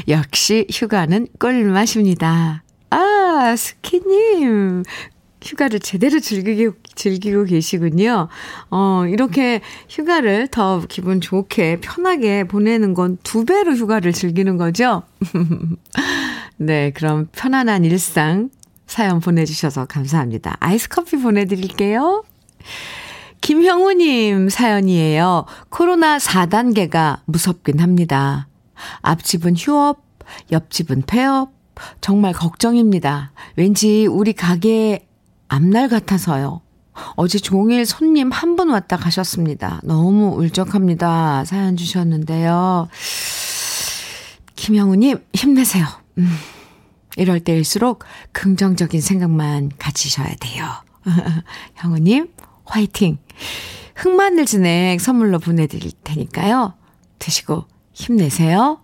역시 0.09 0.67
휴가는 0.69 1.29
꿀맛입니다. 1.39 2.65
아, 2.91 3.55
스키님. 3.57 4.83
휴가를 5.43 5.81
제대로 5.81 6.21
즐기고, 6.21 6.75
즐기고 6.95 7.45
계시군요. 7.45 8.29
어, 8.71 9.05
이렇게 9.09 9.61
휴가를 9.89 10.49
더 10.49 10.83
기분 10.89 11.21
좋게, 11.21 11.81
편하게 11.81 12.45
보내는 12.45 12.95
건 12.95 13.19
두 13.23 13.45
배로 13.45 13.73
휴가를 13.75 14.13
즐기는 14.13 14.57
거죠? 14.57 15.03
네, 16.57 16.91
그럼 16.93 17.29
편안한 17.33 17.85
일상 17.85 18.51
사연 18.87 19.21
보내주셔서 19.21 19.85
감사합니다. 19.85 20.57
아이스 20.61 20.89
커피 20.89 21.17
보내드릴게요. 21.19 22.25
김형우님 23.41 24.49
사연이에요. 24.49 25.45
코로나 25.69 26.19
4단계가 26.19 27.21
무섭긴 27.27 27.81
합니다. 27.81 28.49
앞집은 29.03 29.57
휴업, 29.57 30.03
옆집은 30.51 31.03
폐업. 31.07 31.53
정말 32.01 32.33
걱정입니다. 32.33 33.33
왠지 33.57 34.07
우리 34.07 34.33
가게 34.33 35.07
앞날 35.49 35.89
같아서요. 35.89 36.61
어제 37.15 37.39
종일 37.39 37.87
손님 37.87 38.31
한 38.33 38.57
분 38.57 38.71
왔다 38.71 38.97
가셨습니다. 38.97 39.81
너무 39.85 40.35
울적합니다. 40.37 41.45
사연 41.45 41.77
주셨는데요. 41.77 42.89
김영우님, 44.57 45.25
힘내세요. 45.33 45.87
음, 46.19 46.37
이럴 47.17 47.39
때일수록 47.41 48.03
긍정적인 48.33 49.01
생각만 49.01 49.71
가지셔야 49.79 50.35
돼요. 50.41 50.67
형우님, 51.77 52.33
화이팅! 52.65 53.19
흑마늘 53.95 54.47
진액 54.47 55.01
선물로 55.01 55.39
보내드릴 55.39 55.93
테니까요. 56.03 56.75
드시고 57.21 57.65
힘내세요. 57.93 58.81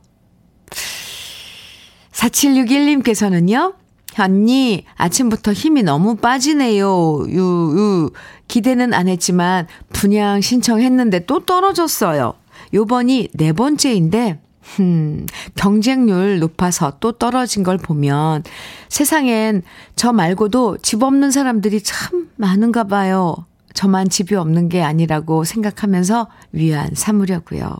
4761님께서는요, 2.12 3.74
현니, 4.14 4.84
아침부터 4.94 5.52
힘이 5.52 5.82
너무 5.82 6.14
빠지네요. 6.14 7.26
유, 7.30 7.36
유. 7.36 8.10
기대는 8.46 8.94
안 8.94 9.08
했지만, 9.08 9.66
분양 9.92 10.40
신청했는데 10.40 11.26
또 11.26 11.44
떨어졌어요. 11.44 12.34
요번이 12.72 13.30
네 13.34 13.52
번째인데, 13.52 14.40
음, 14.78 15.26
경쟁률 15.56 16.38
높아서 16.38 16.92
또 17.00 17.10
떨어진 17.10 17.64
걸 17.64 17.76
보면 17.76 18.44
세상엔 18.88 19.62
저 19.96 20.12
말고도 20.12 20.78
집 20.78 21.02
없는 21.02 21.32
사람들이 21.32 21.82
참 21.82 22.28
많은가 22.36 22.84
봐요. 22.84 23.34
저만 23.74 24.08
집이 24.08 24.36
없는 24.36 24.68
게 24.68 24.80
아니라고 24.80 25.42
생각하면서 25.42 26.28
위안 26.52 26.90
삼으려고요. 26.94 27.76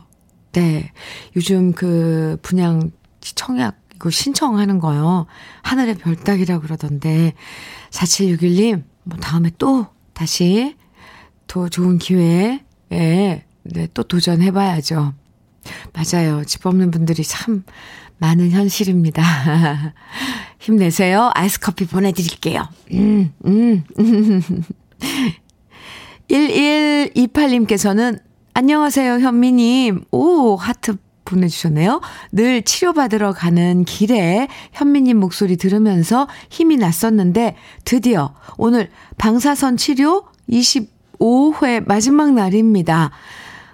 네. 0.51 0.91
요즘 1.37 1.71
그 1.71 2.37
분양 2.41 2.91
청약 3.21 3.84
이거 3.95 4.09
신청하는 4.09 4.79
거요. 4.79 5.25
하늘의 5.63 5.95
별 5.95 6.15
따기라 6.15 6.59
그러던데 6.59 7.33
4761님 7.91 8.83
뭐 9.03 9.17
다음에 9.17 9.51
또 9.57 9.87
다시 10.13 10.75
더 11.47 11.69
좋은 11.69 11.97
기회에 11.97 12.59
네, 12.89 13.87
또 13.93 14.03
도전해 14.03 14.51
봐야죠. 14.51 15.13
맞아요. 15.93 16.43
집 16.45 16.65
없는 16.65 16.91
분들이 16.91 17.23
참 17.23 17.63
많은 18.17 18.51
현실입니다. 18.51 19.23
힘내세요. 20.59 21.31
아이스 21.33 21.59
커피 21.59 21.85
보내 21.85 22.11
드릴게요. 22.11 22.67
음. 22.93 23.33
음. 23.45 23.83
1128님께서는 26.29 28.19
안녕하세요, 28.53 29.19
현미님. 29.19 30.05
오, 30.11 30.55
하트 30.55 30.95
보내주셨네요. 31.25 32.01
늘 32.31 32.61
치료받으러 32.61 33.33
가는 33.33 33.83
길에 33.83 34.47
현미님 34.73 35.17
목소리 35.17 35.57
들으면서 35.57 36.27
힘이 36.49 36.77
났었는데 36.77 37.55
드디어 37.83 38.33
오늘 38.57 38.89
방사선 39.17 39.77
치료 39.77 40.25
25회 40.49 41.85
마지막 41.85 42.33
날입니다. 42.33 43.11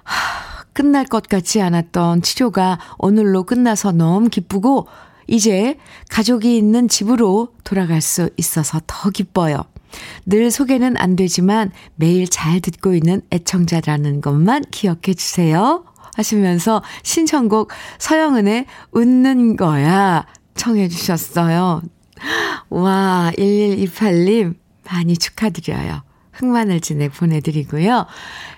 하, 0.03 0.63
끝날 0.73 1.05
것 1.05 1.27
같지 1.27 1.61
않았던 1.61 2.21
치료가 2.21 2.79
오늘로 2.97 3.43
끝나서 3.43 3.91
너무 3.91 4.29
기쁘고 4.29 4.87
이제 5.27 5.77
가족이 6.09 6.57
있는 6.57 6.87
집으로 6.87 7.49
돌아갈 7.63 8.01
수 8.01 8.29
있어서 8.37 8.81
더 8.87 9.09
기뻐요. 9.09 9.63
늘 10.25 10.51
소개는 10.51 10.97
안 10.97 11.15
되지만 11.15 11.71
매일 11.95 12.27
잘 12.27 12.61
듣고 12.61 12.93
있는 12.93 13.21
애청자라는 13.31 14.21
것만 14.21 14.63
기억해 14.71 15.13
주세요. 15.15 15.83
하시면서 16.15 16.81
신청곡 17.03 17.71
서영은의 17.99 18.65
웃는 18.91 19.55
거야 19.57 20.25
청해 20.55 20.87
주셨어요. 20.89 21.81
와, 22.69 23.31
1128님 23.37 24.55
많이 24.89 25.17
축하드려요. 25.17 26.03
흑마늘 26.33 26.79
진액 26.79 27.13
보내드리고요. 27.13 28.05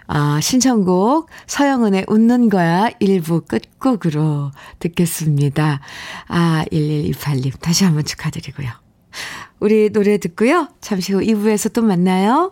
아, 0.07 0.39
신청곡 0.41 1.29
서영은의 1.47 2.05
웃는 2.07 2.49
거야 2.49 2.89
일부 2.99 3.41
끝곡으로 3.41 4.51
듣겠습니다. 4.79 5.79
아, 6.27 6.65
1128님 6.71 7.59
다시 7.59 7.83
한번 7.83 8.03
축하드리고요. 8.03 8.69
우리 9.59 9.89
노래 9.91 10.17
듣고요. 10.17 10.67
잠시 10.81 11.13
후 11.13 11.19
2부에서 11.21 11.71
또 11.73 11.81
만나요. 11.81 12.51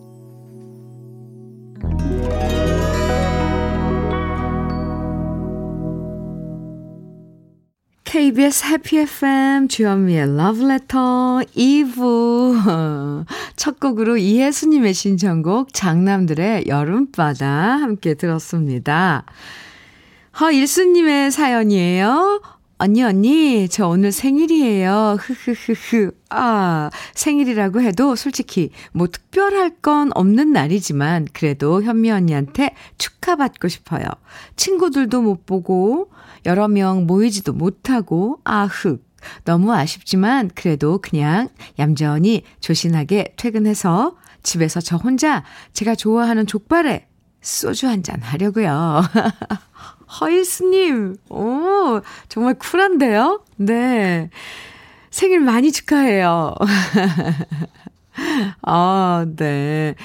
KBS 8.11 8.65
해피 8.65 8.97
FM 8.97 9.69
주현미의 9.69 10.23
Love 10.23 10.65
Letter 10.65 11.45
2부 11.55 13.25
첫 13.55 13.79
곡으로 13.79 14.17
이혜수님의 14.17 14.93
신청곡 14.93 15.73
장남들의 15.73 16.65
여름바다 16.67 17.47
함께 17.47 18.15
들었습니다. 18.15 19.23
허일수님의 20.41 21.31
사연이에요. 21.31 22.41
언니, 22.81 23.03
언니, 23.03 23.69
저 23.69 23.87
오늘 23.87 24.11
생일이에요. 24.11 25.17
흐흐흐흐. 25.19 26.13
아, 26.31 26.89
생일이라고 27.13 27.79
해도 27.81 28.15
솔직히 28.15 28.71
뭐 28.91 29.05
특별할 29.05 29.69
건 29.83 30.09
없는 30.15 30.51
날이지만 30.51 31.27
그래도 31.31 31.83
현미 31.83 32.09
언니한테 32.09 32.73
축하받고 32.97 33.67
싶어요. 33.67 34.05
친구들도 34.55 35.21
못 35.21 35.45
보고 35.45 36.09
여러 36.47 36.67
명 36.67 37.05
모이지도 37.05 37.53
못하고 37.53 38.39
아 38.45 38.63
흑. 38.65 39.05
너무 39.45 39.71
아쉽지만 39.71 40.49
그래도 40.55 40.97
그냥 40.97 41.49
얌전히 41.77 42.41
조신하게 42.61 43.35
퇴근해서 43.37 44.15
집에서 44.41 44.81
저 44.81 44.95
혼자 44.97 45.43
제가 45.73 45.93
좋아하는 45.93 46.47
족발에 46.47 47.05
소주 47.41 47.87
한 47.87 48.01
잔 48.01 48.19
하려고요. 48.23 49.01
허일스님, 50.19 51.15
오, 51.29 52.01
정말 52.27 52.55
쿨한데요? 52.55 53.43
네. 53.55 54.29
생일 55.09 55.39
많이 55.39 55.71
축하해요. 55.71 56.55
아, 58.61 59.25
네. 59.37 59.95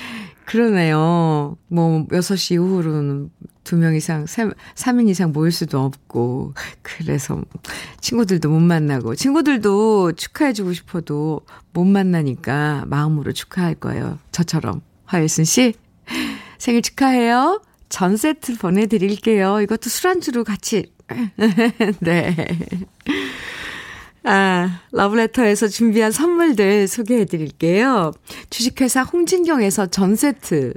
그러네요. 0.45 1.57
뭐, 1.67 2.07
6시 2.07 2.55
이후로는 2.55 3.31
2명 3.65 3.97
이상, 3.97 4.27
3, 4.27 4.53
3인 4.77 5.09
이상 5.09 5.33
모일 5.33 5.51
수도 5.51 5.81
없고, 5.81 6.55
그래서 6.83 7.43
친구들도 8.01 8.49
못 8.49 8.61
만나고, 8.61 9.17
친구들도 9.17 10.13
축하해주고 10.13 10.73
싶어도 10.73 11.41
못 11.73 11.85
만나니까 11.85 12.85
마음으로 12.87 13.33
축하할 13.33 13.75
거예요. 13.75 14.19
저처럼. 14.31 14.83
화일순 15.07 15.45
씨, 15.45 15.75
생일 16.59 16.83
축하해요. 16.83 17.61
전 17.89 18.17
세트 18.17 18.59
보내드릴게요. 18.59 19.61
이것도 19.61 19.89
술안주로 19.89 20.45
같이. 20.45 20.93
네. 22.01 22.35
아, 24.25 24.81
러브레터에서 24.91 25.69
준비한 25.69 26.11
선물들 26.11 26.89
소개해 26.89 27.27
드릴게요. 27.27 28.13
주식회사 28.51 29.03
홍진경에서 29.03 29.87
전 29.87 30.17
세트. 30.17 30.75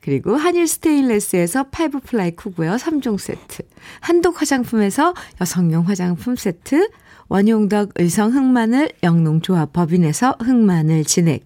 그리고 0.00 0.36
한일 0.36 0.66
스테인레스에서 0.66 1.64
five 1.70 2.00
ply 2.00 2.32
쿠고요 2.32 2.72
3종 2.72 3.18
세트. 3.18 3.62
한독 4.00 4.40
화장품에서 4.40 5.14
여성용 5.40 5.88
화장품 5.88 6.36
세트. 6.36 6.88
원용덕 7.28 7.92
의성 7.94 8.34
흑마늘 8.34 8.90
영농조합 9.02 9.72
법인에서 9.72 10.36
흑마늘 10.40 11.04
진액. 11.04 11.44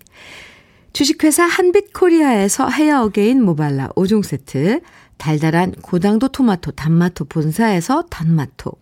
주식회사 0.96 1.44
한빛코리아에서 1.44 2.70
헤어 2.70 3.02
어게인 3.02 3.44
모발라 3.44 3.88
5종 3.88 4.24
세트, 4.24 4.80
달달한 5.18 5.72
고당도 5.72 6.28
토마토 6.28 6.70
단마토 6.70 7.26
본사에서 7.26 8.04
단마토, 8.08 8.72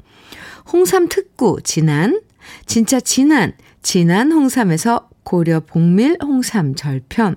홍삼 0.73 1.09
특구 1.09 1.59
진한, 1.65 2.21
진짜 2.67 3.01
진한, 3.01 3.55
진한 3.83 4.31
홍삼에서 4.31 5.09
고려 5.25 5.59
복밀 5.59 6.17
홍삼 6.23 6.77
절편, 6.77 7.35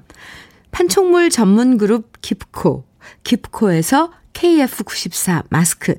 판촉물 0.69 1.31
전문 1.31 1.79
그룹 1.79 2.21
깁코, 2.21 2.85
깁코에서 3.23 4.11
KF94 4.33 5.45
마스크, 5.49 5.95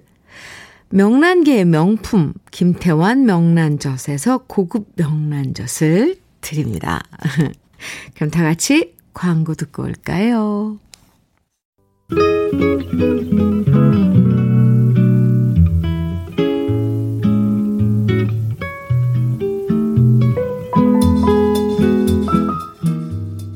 명란계의 0.90 1.64
명품 1.64 2.32
김태환 2.52 3.26
명란젓에서 3.26 4.44
고급 4.46 4.92
명란젓을 4.94 6.14
드립니다. 6.40 7.02
그럼 8.14 8.30
다 8.30 8.42
같이 8.42 8.94
광고 9.14 9.54
듣고 9.54 9.82
올까요? 9.82 10.78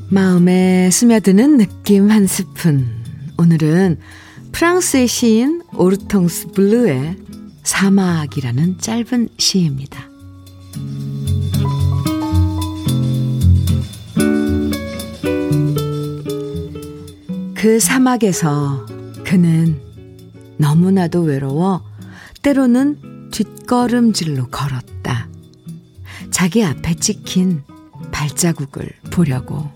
마음에 0.09 0.91
스며드는 0.91 1.57
느낌 1.57 2.11
한 2.11 2.27
스푼. 2.27 2.87
오늘은 3.37 3.97
프랑스의 4.51 5.07
시인 5.07 5.63
오르통스 5.75 6.49
블루의 6.49 7.17
사막이라는 7.63 8.77
짧은 8.77 9.29
시입니다. 9.37 10.07
그 17.63 17.79
사막에서 17.79 18.85
그는 19.23 19.79
너무나도 20.57 21.21
외로워 21.21 21.81
때로는 22.41 23.29
뒷걸음질로 23.31 24.49
걸었다. 24.49 25.29
자기 26.29 26.61
앞에 26.65 26.95
찍힌 26.95 27.63
발자국을 28.11 28.89
보려고. 29.11 29.71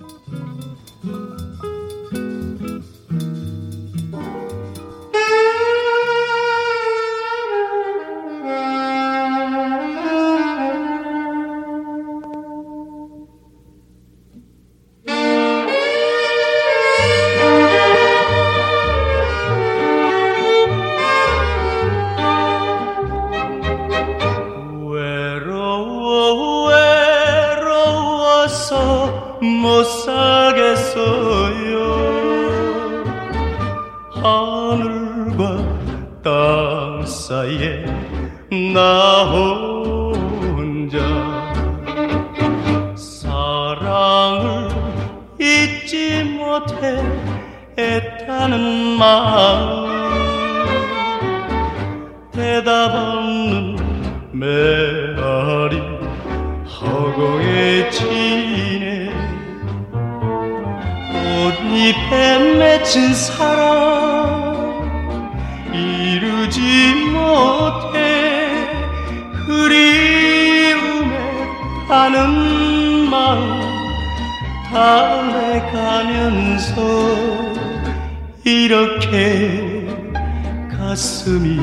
가슴이 81.17 81.57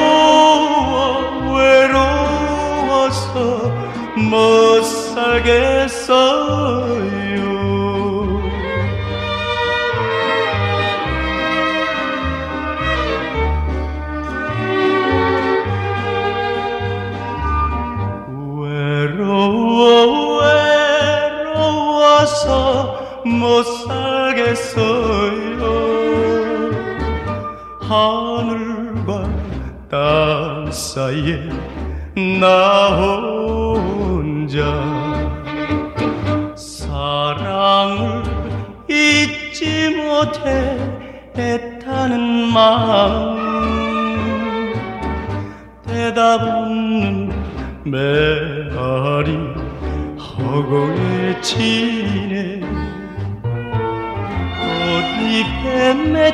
외로워서 1.56 3.30
못 4.18 4.84
살겠 4.84 5.77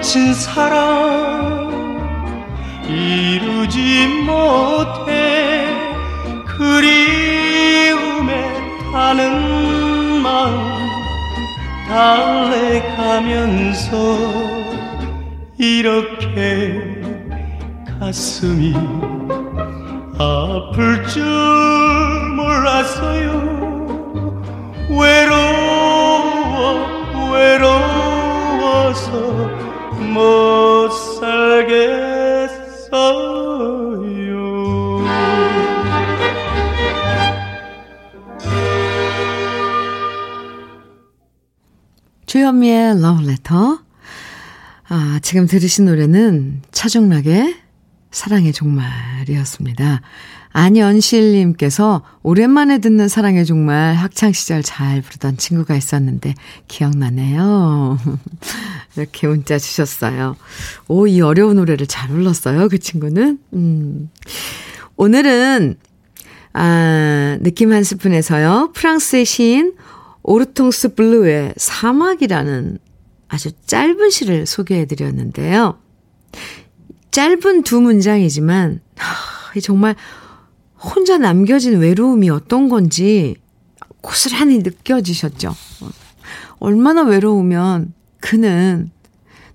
맺힌 0.04 0.34
사랑 0.34 1.72
이루지 2.86 4.08
못해 4.26 5.66
그리움에 6.46 8.04
타는 8.92 10.22
마음 10.22 10.74
달래가면서 11.88 13.48
이렇게 15.58 16.84
가슴이 17.98 18.74
아플 20.20 21.08
줄 21.08 21.24
몰랐어요 22.36 23.43
러브레터. 43.34 43.80
아, 44.90 45.20
지금 45.22 45.48
들으신 45.48 45.86
노래는 45.86 46.62
차중락의 46.72 47.56
사랑의 48.12 48.54
종말이었습니다. 48.54 50.02
안연실님께서 50.52 52.04
오랜만에 52.22 52.78
듣는 52.78 53.08
사랑의 53.08 53.46
종말 53.46 53.96
학창시절 53.96 54.62
잘 54.62 55.02
부르던 55.02 55.38
친구가 55.38 55.76
있었는데 55.76 56.36
기억나네요. 56.68 57.98
이렇게 58.96 59.28
문자 59.28 59.58
주셨어요. 59.58 60.36
오, 60.88 61.08
이 61.08 61.22
어려운 61.22 61.56
노래를 61.56 61.88
잘 61.88 62.10
불렀어요. 62.10 62.70
그 62.70 62.78
친구는. 62.78 63.40
음. 63.54 64.10
오늘은, 64.96 65.78
아, 66.54 67.38
느낌 67.42 67.74
한 67.74 67.84
스푼에서요. 67.84 68.74
프랑스의 68.76 69.26
시인 69.26 69.74
오르통스 70.22 70.94
블루의 70.96 71.56
사막이라는 71.58 72.78
아주 73.34 73.52
짧은 73.66 74.12
시를 74.12 74.46
소개해 74.46 74.86
드렸는데요. 74.86 75.80
짧은 77.10 77.64
두 77.64 77.82
문장이지만, 77.82 78.80
하, 78.96 79.60
정말 79.60 79.96
혼자 80.80 81.18
남겨진 81.18 81.80
외로움이 81.80 82.30
어떤 82.30 82.70
건지 82.70 83.36
고스란히 84.02 84.60
느껴지셨죠? 84.60 85.56
얼마나 86.60 87.02
외로우면 87.02 87.96
그는 88.20 88.92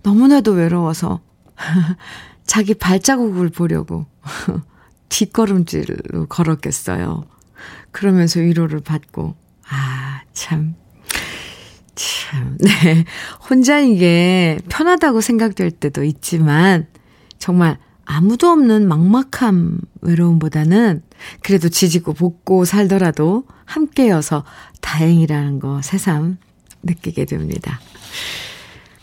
너무나도 0.02 0.52
외로워서 0.52 1.20
자기 2.46 2.74
발자국을 2.74 3.48
보려고 3.50 4.06
뒷걸음질로 5.08 6.26
걸었겠어요. 6.28 7.26
그러면서 7.92 8.40
위로를 8.40 8.80
받고, 8.80 9.36
아, 9.68 10.22
참. 10.32 10.74
참, 12.58 12.82
네. 12.82 13.04
혼자인 13.48 13.98
게 13.98 14.58
편하다고 14.68 15.20
생각될 15.20 15.70
때도 15.70 16.04
있지만, 16.04 16.86
정말 17.38 17.78
아무도 18.04 18.48
없는 18.48 18.88
막막함 18.88 19.80
외로움보다는 20.00 21.02
그래도 21.42 21.68
지지고 21.68 22.14
볶고 22.14 22.64
살더라도 22.64 23.44
함께여서 23.66 24.44
다행이라는 24.80 25.60
거 25.60 25.82
새삼 25.82 26.38
느끼게 26.82 27.26
됩니다. 27.26 27.80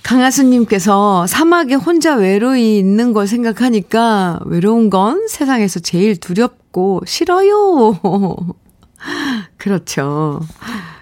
강하수님께서 0.02 1.28
사막에 1.28 1.76
혼자 1.76 2.16
외로이 2.16 2.80
있는 2.80 3.14
걸 3.14 3.28
생각하니까 3.28 4.40
외로운 4.46 4.90
건 4.90 5.28
세상에서 5.28 5.80
제일 5.80 6.18
두렵고 6.18 7.02
싫어요. 7.06 8.00
그렇죠. 9.58 10.42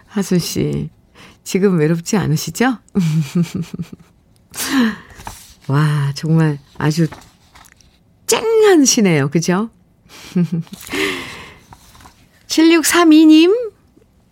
하수씨. 0.07 0.89
지금 1.43 1.79
외롭지 1.79 2.17
않으시죠? 2.17 2.77
와, 5.67 6.11
정말 6.15 6.59
아주 6.77 7.07
쨍하시네요. 8.27 9.29
그죠? 9.29 9.69
7632님 12.47 13.71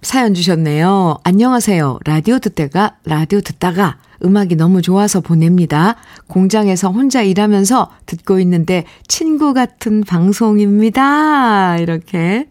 사연 0.01 0.33
주셨네요. 0.33 1.17
안녕하세요. 1.23 1.99
라디오 2.05 2.39
듣다가, 2.39 2.97
라디오 3.05 3.41
듣다가 3.41 3.97
음악이 4.23 4.55
너무 4.55 4.81
좋아서 4.81 5.21
보냅니다. 5.21 5.95
공장에서 6.27 6.91
혼자 6.91 7.21
일하면서 7.21 7.91
듣고 8.05 8.39
있는데 8.39 8.85
친구 9.07 9.53
같은 9.53 10.01
방송입니다. 10.01 11.77
이렇게, 11.77 12.47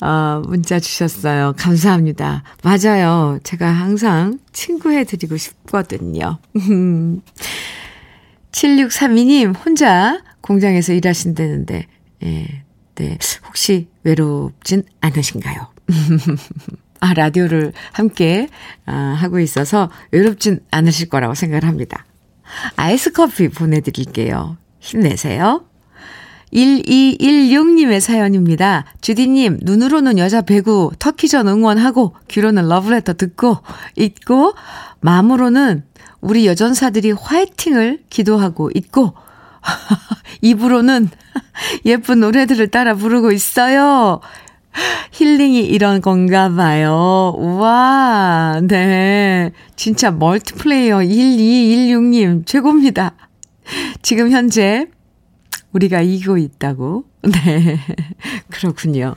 어, 0.00 0.42
문자 0.46 0.80
주셨어요. 0.80 1.54
감사합니다. 1.56 2.42
맞아요. 2.62 3.38
제가 3.42 3.68
항상 3.70 4.38
친구 4.52 4.90
해드리고 4.90 5.36
싶거든요. 5.36 6.38
7632님, 8.52 9.54
혼자 9.64 10.20
공장에서 10.40 10.92
일하신다는데, 10.92 11.86
예, 12.24 12.62
네. 12.96 13.18
혹시 13.46 13.88
외롭진 14.02 14.82
않으신가요? 15.00 15.68
아, 17.00 17.14
라디오를 17.14 17.72
함께, 17.92 18.48
아, 18.86 18.92
하고 18.92 19.38
있어서 19.38 19.90
외롭진 20.10 20.60
않으실 20.70 21.08
거라고 21.08 21.34
생각을 21.34 21.64
합니다. 21.64 22.04
아이스 22.76 23.12
커피 23.12 23.48
보내드릴게요. 23.48 24.58
힘내세요. 24.80 25.64
1216님의 26.52 28.00
사연입니다. 28.00 28.84
주디님, 29.00 29.60
눈으로는 29.62 30.18
여자 30.18 30.42
배구 30.42 30.92
터키전 30.98 31.48
응원하고, 31.48 32.14
귀로는 32.28 32.68
러브레터 32.68 33.14
듣고, 33.14 33.58
있고, 33.96 34.54
마음으로는 35.00 35.84
우리 36.20 36.46
여전사들이 36.46 37.12
화이팅을 37.12 38.00
기도하고 38.10 38.70
있고, 38.74 39.14
입으로는 40.42 41.10
예쁜 41.86 42.20
노래들을 42.20 42.68
따라 42.68 42.94
부르고 42.94 43.32
있어요. 43.32 44.20
힐링이 45.12 45.60
이런 45.66 46.00
건가 46.00 46.48
봐요. 46.48 47.34
우와, 47.36 48.60
네. 48.62 49.50
진짜 49.76 50.10
멀티플레이어 50.10 50.98
1216님, 50.98 52.46
최고입니다. 52.46 53.14
지금 54.02 54.30
현재 54.30 54.86
우리가 55.72 56.02
이기고 56.02 56.38
있다고. 56.38 57.04
네. 57.22 57.78
그렇군요. 58.50 59.14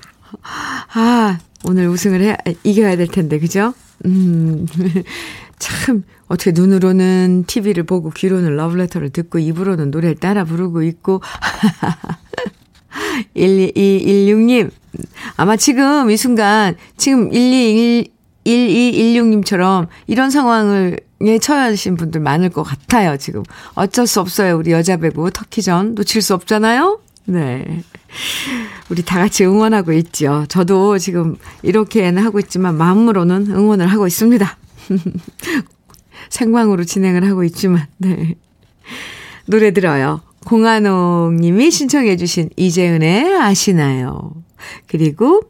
아, 0.93 1.39
오늘 1.65 1.87
우승을 1.87 2.21
해, 2.21 2.37
이겨야 2.63 2.95
될 2.97 3.07
텐데, 3.07 3.39
그죠? 3.39 3.73
음, 4.05 4.65
참, 5.59 6.03
어떻게 6.27 6.51
눈으로는 6.51 7.45
TV를 7.47 7.83
보고 7.83 8.09
귀로는 8.09 8.55
러브레터를 8.55 9.11
듣고 9.11 9.39
입으로는 9.39 9.91
노래를 9.91 10.15
따라 10.15 10.43
부르고 10.43 10.83
있고. 10.83 11.21
1216님, 13.35 14.71
아마 15.37 15.55
지금 15.55 16.09
이 16.11 16.17
순간, 16.17 16.75
지금 16.97 17.31
1216, 17.31 18.12
1216님처럼 18.45 19.87
이런 20.07 20.29
상황을 20.29 20.99
예, 21.25 21.39
처하신 21.39 21.95
분들 21.95 22.19
많을 22.19 22.49
것 22.49 22.63
같아요, 22.63 23.15
지금. 23.17 23.43
어쩔 23.75 24.07
수 24.07 24.19
없어요, 24.19 24.57
우리 24.57 24.71
여자 24.71 24.97
배구 24.97 25.31
터키전. 25.31 25.95
놓칠 25.95 26.21
수 26.21 26.33
없잖아요? 26.33 26.99
네. 27.25 27.83
우리 28.89 29.03
다 29.03 29.19
같이 29.19 29.45
응원하고 29.45 29.93
있죠. 29.93 30.45
저도 30.49 30.97
지금 30.97 31.37
이렇게는 31.61 32.21
하고 32.23 32.39
있지만 32.39 32.75
마음으로는 32.75 33.47
응원을 33.51 33.87
하고 33.87 34.05
있습니다. 34.05 34.57
생방으로 36.29 36.83
진행을 36.83 37.25
하고 37.29 37.45
있지만, 37.45 37.87
네. 37.97 38.35
노래 39.45 39.71
들어요. 39.71 40.21
공한옥 40.45 41.35
님이 41.35 41.71
신청해 41.71 42.17
주신 42.17 42.49
이재은의 42.57 43.37
아시나요? 43.37 44.33
그리고 44.87 45.41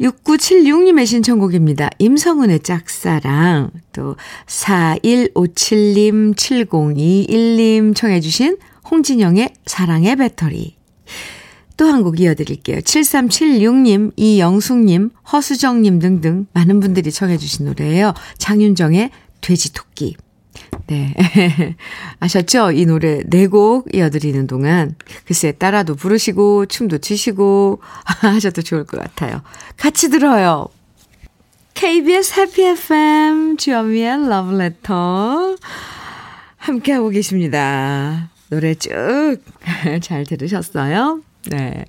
6976님의 0.00 1.06
신청곡입니다. 1.06 1.90
임성은의 1.98 2.60
짝사랑, 2.60 3.70
또 3.92 4.16
4157님, 4.46 6.34
7021님 6.34 7.94
청해 7.94 8.20
주신 8.20 8.58
홍진영의 8.90 9.54
사랑의 9.66 10.16
배터리. 10.16 10.76
또 11.76 11.86
한 11.86 12.02
곡 12.02 12.20
이어드릴게요. 12.20 12.78
7376님, 12.78 14.12
이영숙님, 14.16 15.10
허수정님 15.30 15.98
등등 15.98 16.46
많은 16.54 16.80
분들이 16.80 17.12
청해 17.12 17.36
주신 17.36 17.66
노래예요. 17.66 18.14
장윤정의 18.38 19.10
돼지토끼. 19.42 20.16
네. 20.88 21.14
아셨죠? 22.20 22.70
이 22.72 22.86
노래 22.86 23.22
네 23.26 23.46
곡 23.48 23.92
이어드리는 23.94 24.46
동안 24.46 24.94
글쎄 25.26 25.52
따라도 25.52 25.94
부르시고 25.94 26.66
춤도 26.66 26.98
추시고 26.98 27.80
하셔도 28.22 28.62
좋을 28.62 28.84
것 28.84 29.00
같아요. 29.00 29.42
같이 29.76 30.10
들어요. 30.10 30.68
KBS 31.74 32.40
해피 32.40 32.62
FM 32.62 33.56
주현미의 33.56 34.28
러브레터 34.28 35.56
함께하고 36.56 37.10
계십니다. 37.10 38.30
노래 38.48 38.74
쭉 38.74 39.38
잘 40.02 40.24
들으셨어요? 40.24 41.20
네. 41.50 41.84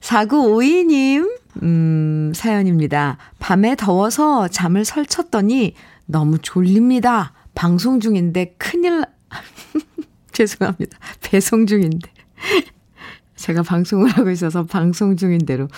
4952님, 0.00 1.28
음, 1.62 2.32
사연입니다. 2.34 3.16
밤에 3.38 3.74
더워서 3.74 4.46
잠을 4.48 4.84
설쳤더니 4.84 5.74
너무 6.06 6.38
졸립니다. 6.38 7.32
방송 7.56 7.98
중인데 7.98 8.54
큰일 8.58 9.00
나, 9.00 9.06
죄송합니다. 10.30 10.98
배송 11.22 11.66
중인데. 11.66 12.08
제가 13.34 13.62
방송을 13.62 14.10
하고 14.10 14.30
있어서 14.30 14.64
방송 14.64 15.16
중인 15.16 15.38
대로 15.46 15.68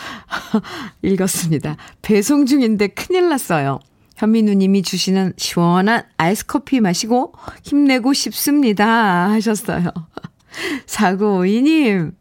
읽었습니다. 1.02 1.76
배송 2.02 2.46
중인데 2.46 2.88
큰일 2.88 3.28
났어요. 3.28 3.78
현미 4.16 4.42
누님이 4.42 4.82
주시는 4.82 5.34
시원한 5.36 6.02
아이스 6.16 6.46
커피 6.46 6.80
마시고 6.80 7.32
힘내고 7.62 8.12
싶습니다. 8.12 9.30
하셨어요. 9.30 9.92
4952님, 10.86 12.12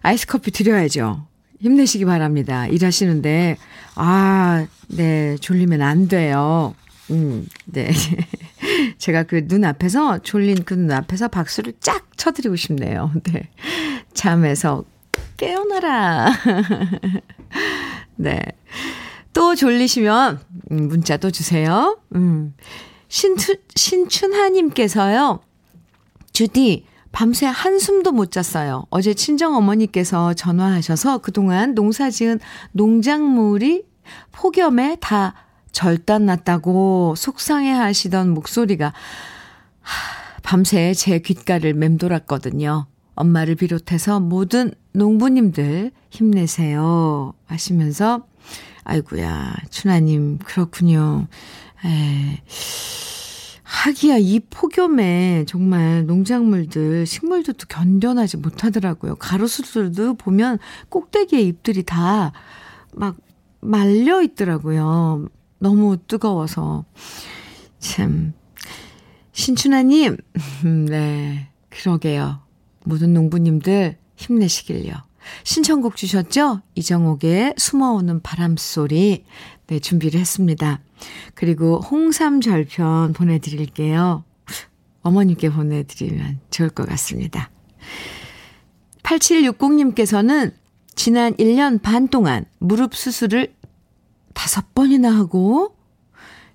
아이스 0.00 0.26
커피 0.26 0.50
드려야죠. 0.50 1.26
힘내시기 1.60 2.06
바랍니다. 2.06 2.66
일하시는데, 2.66 3.58
아, 3.96 4.66
네, 4.88 5.36
졸리면 5.36 5.82
안 5.82 6.08
돼요. 6.08 6.74
음, 7.10 7.46
네. 7.66 7.90
제가 8.98 9.22
그 9.24 9.46
눈 9.48 9.64
앞에서, 9.64 10.18
졸린 10.18 10.64
그 10.64 10.74
눈 10.74 10.92
앞에서 10.92 11.28
박수를 11.28 11.74
쫙 11.80 12.04
쳐드리고 12.16 12.56
싶네요. 12.56 13.12
네. 13.32 13.48
잠에서 14.14 14.84
깨어나라. 15.36 16.30
네. 18.16 18.40
또 19.32 19.54
졸리시면, 19.54 20.40
음, 20.72 20.88
문자 20.88 21.16
또 21.16 21.30
주세요. 21.30 21.98
음. 22.14 22.54
신춘, 23.08 23.56
신춘하님께서요, 23.74 25.40
주디, 26.32 26.84
밤새 27.12 27.46
한숨도 27.46 28.12
못 28.12 28.30
잤어요. 28.30 28.84
어제 28.90 29.14
친정 29.14 29.54
어머니께서 29.56 30.34
전화하셔서 30.34 31.18
그동안 31.18 31.74
농사 31.74 32.10
지은 32.10 32.38
농작물이 32.72 33.84
폭염에 34.32 34.96
다 35.00 35.34
절단 35.72 36.26
났다고 36.26 37.14
속상해 37.16 37.70
하시던 37.70 38.30
목소리가 38.30 38.92
밤새 40.42 40.94
제 40.94 41.18
귓가를 41.18 41.74
맴돌았거든요. 41.74 42.86
엄마를 43.14 43.54
비롯해서 43.54 44.20
모든 44.20 44.72
농부님들 44.92 45.90
힘내세요. 46.10 47.34
하시면서, 47.46 48.26
아이구야 48.84 49.54
춘하님, 49.70 50.38
그렇군요. 50.38 51.26
에, 51.84 52.42
하기야 53.62 54.16
이 54.18 54.40
폭염에 54.40 55.44
정말 55.46 56.06
농작물들, 56.06 57.04
식물들도 57.06 57.66
견뎌나지 57.68 58.38
못하더라고요. 58.38 59.16
가로수들도 59.16 60.14
보면 60.14 60.58
꼭대기에 60.88 61.40
잎들이 61.40 61.82
다 61.82 62.32
막 62.94 63.16
말려 63.60 64.22
있더라고요. 64.22 65.28
너무 65.58 65.96
뜨거워서. 66.06 66.84
참. 67.78 68.32
신춘하님, 69.32 70.16
네, 70.88 71.48
그러게요. 71.68 72.40
모든 72.84 73.12
농부님들 73.14 73.96
힘내시길요. 74.16 74.94
신청곡 75.44 75.96
주셨죠? 75.96 76.62
이정옥의 76.74 77.54
숨어오는 77.56 78.20
바람소리. 78.22 79.24
네, 79.68 79.78
준비를 79.78 80.18
했습니다. 80.18 80.80
그리고 81.34 81.78
홍삼 81.80 82.40
절편 82.40 83.12
보내드릴게요. 83.12 84.24
어머님께 85.02 85.50
보내드리면 85.50 86.40
좋을 86.50 86.70
것 86.70 86.88
같습니다. 86.88 87.50
8760님께서는 89.02 90.52
지난 90.94 91.34
1년 91.34 91.80
반 91.80 92.08
동안 92.08 92.44
무릎 92.58 92.94
수술을 92.94 93.54
다섯 94.38 94.72
번이나 94.72 95.16
하고 95.16 95.74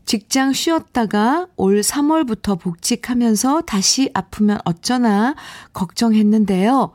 직장 0.05 0.53
쉬었다가 0.53 1.47
올 1.57 1.81
3월부터 1.81 2.57
복직하면서 2.57 3.63
다시 3.63 4.09
아프면 4.13 4.57
어쩌나 4.63 5.36
걱정했는데요. 5.73 6.93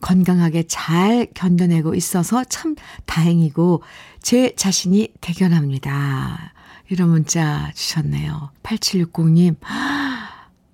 건강하게 0.00 0.62
잘 0.68 1.26
견뎌내고 1.34 1.96
있어서 1.96 2.44
참 2.44 2.76
다행이고 3.04 3.82
제 4.22 4.54
자신이 4.54 5.08
대견합니다. 5.20 6.52
이런 6.88 7.08
문자 7.08 7.72
주셨네요. 7.74 8.52
8760님. 8.62 9.56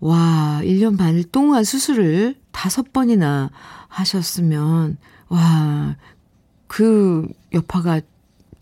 와, 0.00 0.60
1년 0.62 0.98
반 0.98 1.24
동안 1.32 1.64
수술을 1.64 2.36
다섯 2.52 2.92
번이나 2.92 3.50
하셨으면, 3.88 4.98
와, 5.28 5.96
그 6.66 7.26
여파가 7.54 8.02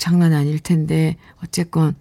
장난 0.02 0.32
아닐 0.32 0.58
텐데, 0.58 1.16
어쨌건, 1.44 1.94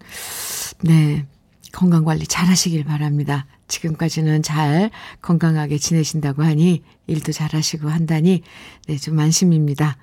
네, 0.80 1.24
건강 1.70 2.04
관리 2.04 2.26
잘 2.26 2.48
하시길 2.48 2.82
바랍니다. 2.82 3.46
지금까지는 3.68 4.42
잘 4.42 4.90
건강하게 5.20 5.78
지내신다고 5.78 6.42
하니, 6.42 6.82
일도 7.06 7.30
잘 7.30 7.50
하시고 7.52 7.88
한다니, 7.88 8.42
네, 8.88 8.96
좀 8.96 9.20
안심입니다. 9.20 9.98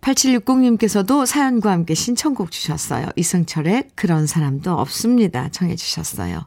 8760님께서도 0.00 1.24
사연과 1.24 1.70
함께 1.70 1.94
신청곡 1.94 2.50
주셨어요. 2.50 3.06
이승철의 3.14 3.90
그런 3.94 4.26
사람도 4.26 4.72
없습니다. 4.72 5.48
청해 5.48 5.76
주셨어요. 5.76 6.46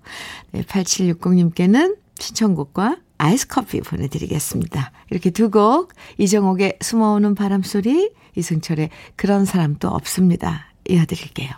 네, 0.52 0.62
8760님께는 0.64 1.96
신청곡과 2.20 2.98
아이스 3.18 3.48
커피 3.48 3.82
보내드리겠습니다. 3.82 4.92
이렇게 5.10 5.30
두 5.30 5.50
곡, 5.50 5.94
이정옥의 6.18 6.80
숨어오는 6.82 7.36
바람소리, 7.36 8.12
이승철의 8.36 8.90
그런 9.16 9.46
사람도 9.46 9.88
없습니다. 9.88 10.68
이어드릴게요. 10.88 11.52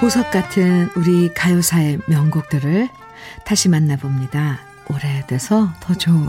보석 0.00 0.32
같은 0.32 0.88
우리 0.96 1.32
가요사의 1.32 2.00
명곡들을 2.08 2.88
다시 3.46 3.68
만나봅니다. 3.68 4.58
오래돼서 4.90 5.72
더 5.80 5.94
좋은 5.94 6.28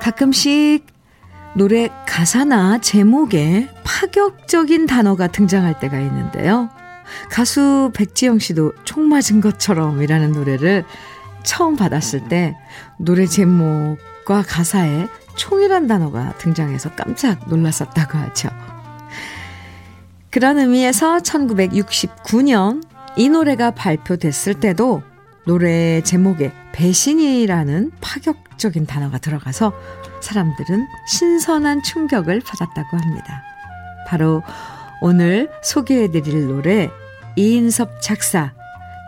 가끔씩 0.00 0.86
노래 1.54 1.88
가사나 2.06 2.78
제목에 2.78 3.68
파격적인 3.84 4.86
단어가 4.86 5.26
등장할 5.26 5.80
때가 5.80 5.98
있는데요. 6.00 6.70
가수 7.30 7.90
백지영 7.94 8.38
씨도 8.38 8.72
총 8.84 9.08
맞은 9.08 9.40
것처럼이라는 9.40 10.32
노래를 10.32 10.84
처음 11.42 11.76
받았을 11.76 12.28
때 12.28 12.56
노래 12.98 13.26
제목과 13.26 14.42
가사에 14.42 15.08
총이란 15.36 15.86
단어가 15.86 16.36
등장해서 16.38 16.90
깜짝 16.90 17.48
놀랐었다고 17.48 18.18
하죠. 18.18 18.50
그런 20.30 20.58
의미에서 20.58 21.18
1969년 21.18 22.82
이 23.16 23.28
노래가 23.28 23.70
발표됐을 23.70 24.54
때도 24.54 25.02
노래 25.48 26.02
제목에 26.02 26.52
배신이라는 26.72 27.92
파격적인 28.02 28.84
단어가 28.84 29.16
들어가서 29.16 29.72
사람들은 30.20 30.86
신선한 31.06 31.82
충격을 31.82 32.42
받았다고 32.42 32.98
합니다. 32.98 33.42
바로 34.06 34.42
오늘 35.00 35.50
소개해드릴 35.62 36.48
노래 36.48 36.90
이인섭 37.34 38.02
작사, 38.02 38.52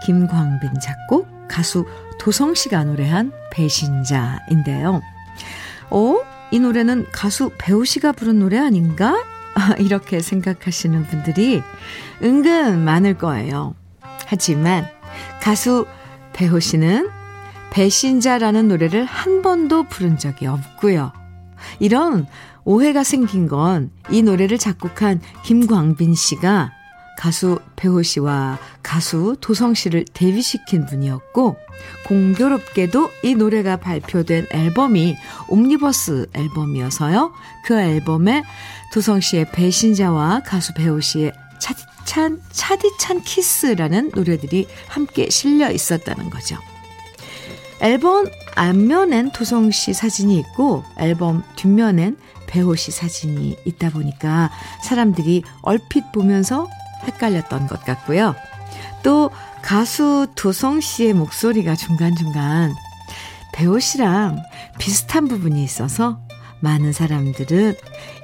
김광빈 0.06 0.80
작곡, 0.80 1.28
가수 1.46 1.84
도성 2.18 2.54
씨가 2.54 2.84
노래한 2.84 3.32
배신자인데요. 3.52 5.02
어? 5.90 6.16
이 6.52 6.58
노래는 6.58 7.08
가수 7.12 7.50
배우 7.58 7.84
씨가 7.84 8.12
부른 8.12 8.38
노래 8.38 8.58
아닌가? 8.58 9.14
이렇게 9.78 10.20
생각하시는 10.20 11.04
분들이 11.04 11.62
은근 12.22 12.78
많을 12.82 13.18
거예요. 13.18 13.74
하지만 14.26 14.88
가수 15.42 15.86
배우 16.32 16.60
씨는 16.60 17.10
배신자라는 17.70 18.68
노래를 18.68 19.04
한 19.04 19.42
번도 19.42 19.84
부른 19.84 20.18
적이 20.18 20.46
없고요. 20.46 21.12
이런 21.78 22.26
오해가 22.64 23.04
생긴 23.04 23.48
건 23.48 23.90
이 24.10 24.22
노래를 24.22 24.58
작곡한 24.58 25.20
김광빈 25.44 26.14
씨가 26.14 26.72
가수 27.16 27.60
배우 27.76 28.02
씨와 28.02 28.58
가수 28.82 29.36
도성 29.40 29.74
씨를 29.74 30.06
데뷔시킨 30.14 30.86
분이었고 30.86 31.56
공교롭게도 32.06 33.10
이 33.22 33.34
노래가 33.34 33.76
발표된 33.76 34.46
앨범이 34.50 35.16
옴니버스 35.48 36.28
앨범이어서요. 36.32 37.32
그 37.66 37.78
앨범에 37.78 38.42
도성 38.94 39.20
씨의 39.20 39.52
배신자와 39.52 40.40
가수 40.44 40.72
배호 40.74 41.00
씨의 41.00 41.32
차디찬 41.60 42.42
차디찬 42.50 43.22
키스라는 43.22 44.12
노래들이 44.14 44.66
함께 44.88 45.30
실려 45.30 45.70
있었다는 45.70 46.30
거죠. 46.30 46.56
앨범 47.80 48.26
앞면엔 48.56 49.30
도성 49.32 49.70
씨 49.70 49.94
사진이 49.94 50.38
있고 50.40 50.84
앨범 50.98 51.42
뒷면엔 51.56 52.18
배호 52.46 52.76
씨 52.76 52.90
사진이 52.90 53.56
있다 53.64 53.90
보니까 53.90 54.50
사람들이 54.82 55.44
얼핏 55.62 56.12
보면서 56.12 56.68
헷갈렸던 57.04 57.68
것 57.68 57.84
같고요. 57.84 58.34
또 59.02 59.30
가수 59.62 60.26
도성 60.34 60.80
씨의 60.80 61.14
목소리가 61.14 61.76
중간중간 61.76 62.74
배우 63.54 63.80
씨랑 63.80 64.42
비슷한 64.78 65.28
부분이 65.28 65.62
있어서 65.64 66.20
많은 66.60 66.92
사람들은 66.92 67.74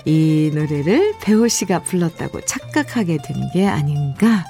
이 0.07 0.51
노래를 0.55 1.15
배우 1.21 1.49
씨가 1.49 1.83
불렀다고 1.83 2.41
착각하게 2.43 3.19
된 3.19 3.37
게 3.53 3.67
아닌가 3.67 4.45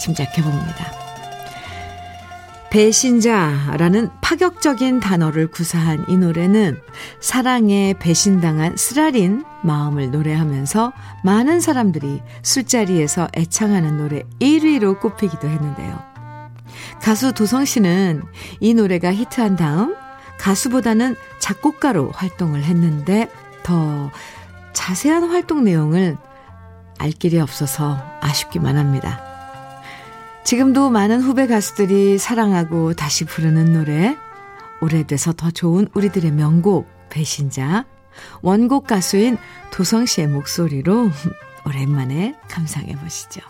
짐작해 0.00 0.42
봅니다. 0.42 0.92
배신자라는 2.70 4.10
파격적인 4.20 5.00
단어를 5.00 5.50
구사한 5.50 6.04
이 6.08 6.16
노래는 6.16 6.78
사랑에 7.20 7.94
배신당한 7.98 8.76
쓰라린 8.76 9.44
마음을 9.62 10.10
노래하면서 10.10 10.92
많은 11.24 11.60
사람들이 11.60 12.20
술자리에서 12.42 13.28
애창하는 13.34 13.96
노래 13.96 14.22
1위로 14.40 15.00
꼽히기도 15.00 15.48
했는데요. 15.48 15.98
가수 17.00 17.32
도성 17.32 17.64
씨는 17.64 18.22
이 18.60 18.74
노래가 18.74 19.14
히트한 19.14 19.56
다음 19.56 19.96
가수보다는 20.38 21.16
작곡가로 21.38 22.10
활동을 22.14 22.62
했는데 22.64 23.30
더 23.62 24.10
자세한 24.78 25.24
활동 25.24 25.64
내용을 25.64 26.16
알 26.98 27.10
길이 27.10 27.40
없어서 27.40 28.00
아쉽기만 28.20 28.76
합니다. 28.76 29.20
지금도 30.44 30.88
많은 30.90 31.20
후배 31.20 31.48
가수들이 31.48 32.16
사랑하고 32.16 32.94
다시 32.94 33.24
부르는 33.24 33.72
노래, 33.72 34.16
오래돼서 34.80 35.32
더 35.32 35.50
좋은 35.50 35.88
우리들의 35.94 36.30
명곡, 36.30 36.88
배신자, 37.10 37.86
원곡 38.40 38.86
가수인 38.86 39.36
도성 39.72 40.06
씨의 40.06 40.28
목소리로 40.28 41.10
오랜만에 41.66 42.36
감상해 42.48 42.94
보시죠. 42.94 43.40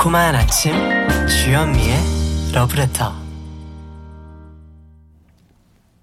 달콤한 0.00 0.34
아침 0.34 0.72
주현미의 1.28 1.98
러브레터 2.54 3.12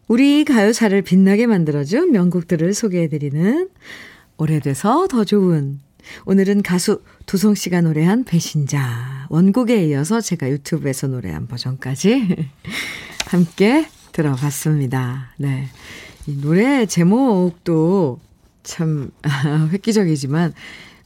우리 0.07 0.45
가요사를 0.45 1.01
빛나게 1.01 1.47
만들어준 1.47 2.11
명곡들을 2.11 2.75
소개해드리는 2.75 3.69
오래돼서 4.37 5.07
더 5.07 5.23
좋은 5.23 5.79
오늘은 6.25 6.61
가수 6.61 7.01
도성 7.25 7.55
씨가 7.55 7.81
노래한 7.81 8.23
배신자 8.25 9.25
원곡에 9.29 9.83
이어서 9.87 10.21
제가 10.21 10.47
유튜브에서 10.51 11.07
노래한 11.07 11.47
버전까지 11.47 12.51
함께 13.25 13.87
들어봤습니다. 14.11 15.31
네. 15.37 15.69
이 16.27 16.39
노래 16.39 16.85
제목도 16.85 18.19
참 18.61 19.09
획기적이지만 19.71 20.53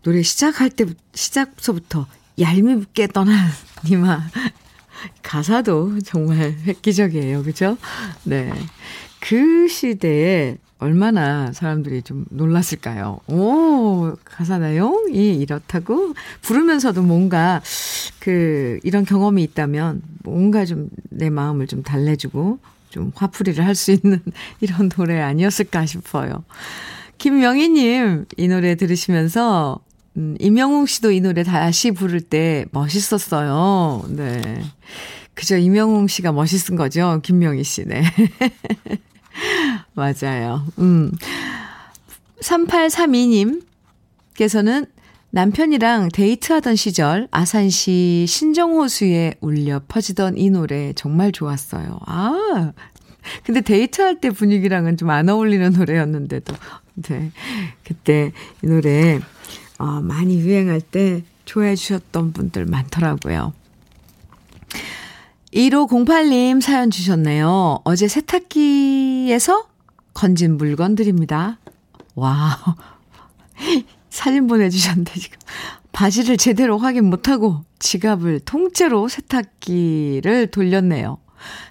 노래 0.03 0.21
시작할 0.21 0.69
때 0.69 0.85
시작서부터 1.13 2.05
얄밉게 2.41 3.07
떠난 3.07 3.37
니마 3.85 4.21
가사도 5.23 5.99
정말 6.01 6.55
획기적이에요. 6.65 7.43
그죠? 7.43 7.77
네. 8.23 8.51
그 9.19 9.67
시대에 9.67 10.57
얼마나 10.79 11.51
사람들이 11.53 12.01
좀 12.01 12.25
놀랐을까요? 12.31 13.19
오, 13.27 14.15
가사 14.25 14.57
내용이 14.57 15.35
이렇다고? 15.37 16.13
부르면서도 16.41 17.03
뭔가 17.03 17.61
그, 18.19 18.79
이런 18.83 19.05
경험이 19.05 19.43
있다면 19.43 20.01
뭔가 20.23 20.65
좀 20.65 20.89
내 21.11 21.29
마음을 21.29 21.67
좀 21.67 21.83
달래주고 21.83 22.57
좀 22.89 23.11
화풀이를 23.15 23.63
할 23.65 23.75
수 23.75 23.91
있는 23.91 24.21
이런 24.59 24.89
노래 24.89 25.19
아니었을까 25.21 25.85
싶어요. 25.85 26.43
김명희님, 27.19 28.25
이 28.37 28.47
노래 28.47 28.73
들으시면서 28.75 29.79
음, 30.17 30.35
임영웅 30.39 30.85
씨도 30.85 31.11
이 31.11 31.21
노래 31.21 31.43
다시 31.43 31.91
부를 31.91 32.21
때 32.21 32.65
멋있었어요. 32.71 34.05
네. 34.09 34.61
그죠. 35.33 35.55
임영웅 35.55 36.07
씨가 36.07 36.33
멋있은 36.33 36.75
거죠. 36.75 37.21
김명희 37.23 37.63
씨, 37.63 37.85
네. 37.85 38.03
맞아요. 39.93 40.65
음. 40.79 41.11
3832님께서는 42.41 44.87
남편이랑 45.29 46.09
데이트하던 46.09 46.75
시절 46.75 47.29
아산시 47.31 48.25
신정호수에 48.27 49.35
울려 49.39 49.81
퍼지던 49.87 50.37
이 50.37 50.49
노래 50.49 50.91
정말 50.93 51.31
좋았어요. 51.31 51.99
아, 52.05 52.73
근데 53.45 53.61
데이트할 53.61 54.19
때 54.19 54.29
분위기랑은 54.31 54.97
좀 54.97 55.09
안 55.09 55.29
어울리는 55.29 55.71
노래였는데도, 55.71 56.53
네. 56.95 57.31
그때 57.85 58.33
이 58.61 58.67
노래 58.67 59.21
어, 59.81 59.99
많이 59.99 60.39
유행할 60.39 60.79
때 60.79 61.23
좋아해 61.45 61.75
주셨던 61.75 62.33
분들 62.33 62.65
많더라고요. 62.65 63.51
1508님 65.53 66.61
사연 66.61 66.91
주셨네요. 66.91 67.79
어제 67.83 68.07
세탁기에서 68.07 69.67
건진 70.13 70.57
물건들입니다. 70.57 71.57
와 72.13 72.75
사진 74.11 74.45
보내주셨는데 74.45 75.13
지금 75.19 75.39
바지를 75.91 76.37
제대로 76.37 76.77
확인 76.77 77.09
못하고 77.09 77.63
지갑을 77.79 78.41
통째로 78.41 79.07
세탁기를 79.07 80.51
돌렸네요. 80.51 81.17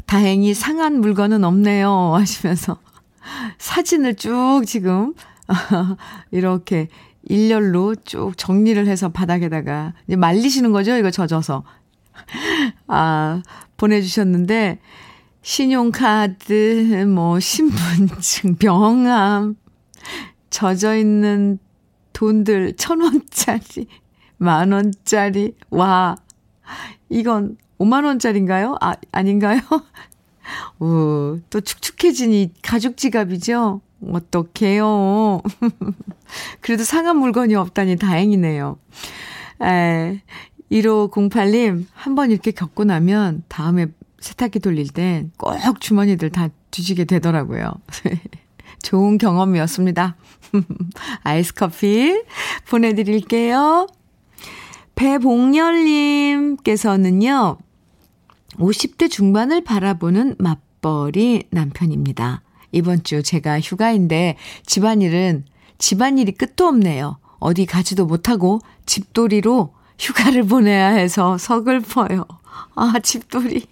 다행히 0.07 0.53
상한 0.53 1.01
물건은 1.01 1.45
없네요. 1.45 2.15
하시면서 2.17 2.77
사진을 3.59 4.17
쭉 4.17 4.63
지금 4.67 5.15
이렇게 6.33 6.89
일렬로 7.25 7.97
쭉 8.05 8.33
정리를 8.37 8.87
해서 8.87 9.11
바닥에다가 9.11 9.95
이제 10.07 10.17
말리시는 10.17 10.73
거죠? 10.73 10.97
이거 10.97 11.11
젖어서. 11.11 11.65
아, 12.89 13.43
보내주셨는데, 13.77 14.81
신용카드, 15.43 17.05
뭐, 17.09 17.41
신분증, 17.41 18.57
병함, 18.61 19.57
젖어 20.51 20.97
있는 20.97 21.59
돈들, 22.13 22.75
천 22.77 23.01
원짜리, 23.01 23.87
만 24.37 24.73
원짜리, 24.73 25.55
와, 25.71 26.17
이건 27.09 27.57
5만 27.79 28.05
원짜리인가요? 28.05 28.77
아, 28.81 28.95
아닌가요? 29.13 29.61
오, 30.81 31.39
또 31.49 31.61
축축해진 31.61 32.33
이 32.33 32.53
가죽 32.63 32.97
지갑이죠? 32.97 33.81
어떡해요. 34.07 35.43
그래도 36.61 36.85
상한 36.85 37.17
물건이 37.19 37.55
없다니 37.55 37.97
다행이네요. 37.97 38.79
에, 39.63 40.21
1508님, 40.71 41.87
한 41.93 42.15
번 42.15 42.31
이렇게 42.31 42.51
겪고 42.53 42.85
나면 42.85 43.43
다음에 43.49 43.87
세탁기 44.21 44.61
돌릴 44.61 44.89
땐 44.91 45.33
꼭 45.65 45.81
주머니들 45.81 46.31
다 46.31 46.49
뒤지게 46.71 47.05
되더라고요. 47.05 47.73
좋은 48.83 49.19
경험이었습니다. 49.19 50.17
아이스 51.25 51.55
커피 51.55 52.23
보내드릴게요. 52.69 53.87
배봉열님께서는요, 54.95 57.57
50대 58.57 59.11
중반을 59.11 59.65
바라보는 59.65 60.37
맞벌이 60.39 61.45
남편입니다. 61.51 62.43
이번 62.73 63.03
주 63.03 63.23
제가 63.23 63.61
휴가인데 63.61 64.37
집안일은 64.67 65.45
집안일이 65.79 66.33
끝도 66.33 66.67
없네요. 66.67 67.19
어디 67.39 67.67
가지도 67.67 68.07
못하고 68.07 68.61
집돌이로 68.87 69.73
휴가를 69.99 70.45
보내야 70.45 70.89
해서 70.89 71.39
서글퍼요. 71.39 72.25
아, 72.75 72.93
집돌이. 73.03 73.67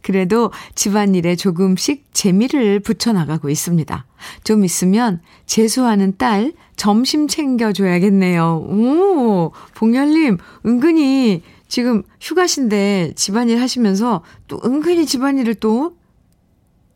그래도 0.00 0.50
집안일에 0.74 1.36
조금씩 1.36 2.06
재미를 2.12 2.80
붙여나가고 2.80 3.48
있습니다. 3.48 4.06
좀 4.44 4.64
있으면 4.64 5.20
재수하는 5.46 6.16
딸 6.16 6.52
점심 6.76 7.28
챙겨줘야겠네요. 7.28 8.56
오, 8.56 9.52
봉열님, 9.74 10.38
은근히 10.66 11.42
지금 11.68 12.02
휴가신데 12.20 13.12
집안일 13.14 13.60
하시면서 13.60 14.22
또 14.48 14.60
은근히 14.64 15.06
집안일을 15.06 15.54
또 15.56 15.96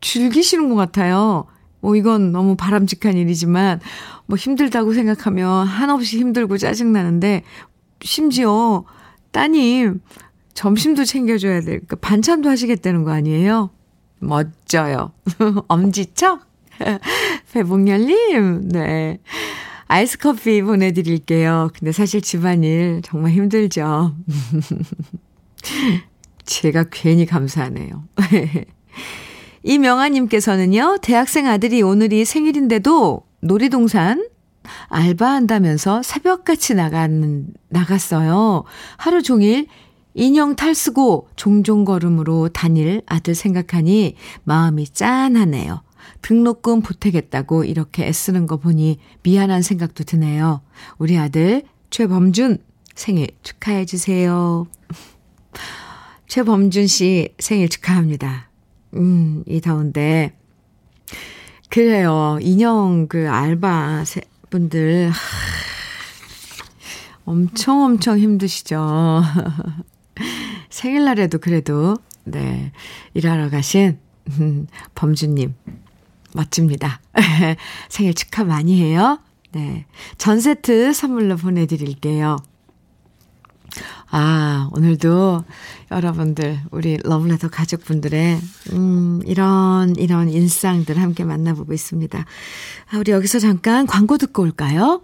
즐기시는 0.01 0.69
것 0.69 0.75
같아요. 0.75 1.45
뭐 1.79 1.95
이건 1.95 2.31
너무 2.31 2.55
바람직한 2.55 3.15
일이지만 3.17 3.79
뭐 4.25 4.37
힘들다고 4.37 4.93
생각하면 4.93 5.67
한없이 5.67 6.17
힘들고 6.19 6.57
짜증나는데 6.57 7.43
심지어 8.01 8.83
따님 9.31 10.01
점심도 10.53 11.05
챙겨줘야 11.05 11.61
될, 11.61 11.81
그 11.87 11.95
반찬도 11.95 12.49
하시겠다는 12.49 13.03
거 13.03 13.11
아니에요? 13.11 13.69
멋져요. 14.19 15.11
엄지척? 15.67 16.47
배봉열님, 17.53 18.69
네. 18.69 19.19
아이스 19.87 20.17
커피 20.17 20.61
보내드릴게요. 20.61 21.69
근데 21.77 21.91
사실 21.91 22.21
집안일 22.21 23.01
정말 23.03 23.31
힘들죠. 23.31 24.15
제가 26.43 26.85
괜히 26.91 27.25
감사하네요. 27.25 28.03
이명아님께서는요, 29.63 30.99
대학생 31.01 31.47
아들이 31.47 31.81
오늘이 31.81 32.25
생일인데도 32.25 33.23
놀이동산 33.41 34.27
알바한다면서 34.87 36.03
새벽같이 36.03 36.75
나가는, 36.75 37.47
나갔어요. 37.69 38.63
하루 38.97 39.21
종일 39.21 39.67
인형 40.13 40.55
탈쓰고 40.55 41.29
종종 41.35 41.85
걸음으로 41.85 42.49
다닐 42.49 43.01
아들 43.05 43.35
생각하니 43.35 44.15
마음이 44.43 44.89
짠하네요. 44.89 45.83
등록금 46.21 46.81
보태겠다고 46.81 47.63
이렇게 47.65 48.07
애쓰는 48.07 48.47
거 48.47 48.57
보니 48.57 48.99
미안한 49.23 49.61
생각도 49.61 50.03
드네요. 50.03 50.61
우리 50.97 51.17
아들 51.17 51.63
최범준 51.91 52.57
생일 52.95 53.27
축하해 53.43 53.85
주세요. 53.85 54.65
최범준 56.27 56.87
씨 56.87 57.29
생일 57.37 57.69
축하합니다. 57.69 58.46
음, 58.97 59.43
이 59.47 59.61
더운데. 59.61 60.33
그래요. 61.69 62.39
인형 62.41 63.07
그 63.07 63.29
알바 63.29 64.03
분들 64.49 65.11
엄청 67.25 67.83
엄청 67.83 68.17
힘드시죠. 68.17 69.21
생일날에도 70.69 71.39
그래도 71.39 71.95
네 72.23 72.71
일하러 73.13 73.49
가신 73.49 73.99
음, 74.39 74.67
범주님 74.95 75.53
멋집니다. 76.33 77.01
생일 77.89 78.13
축하 78.13 78.43
많이 78.43 78.81
해요. 78.81 79.19
네. 79.51 79.85
전 80.17 80.39
세트 80.39 80.93
선물로 80.93 81.37
보내드릴게요. 81.37 82.37
아, 84.09 84.69
오늘도 84.73 85.43
여러분들, 85.91 86.59
우리 86.71 86.97
러블레터 86.97 87.49
가족분들의, 87.49 88.39
음, 88.73 89.21
이런, 89.25 89.95
이런 89.97 90.29
일상들 90.29 90.97
함께 90.99 91.23
만나보고 91.23 91.73
있습니다. 91.73 92.19
아, 92.19 92.97
우리 92.97 93.11
여기서 93.11 93.39
잠깐 93.39 93.85
광고 93.85 94.17
듣고 94.17 94.43
올까요? 94.43 95.01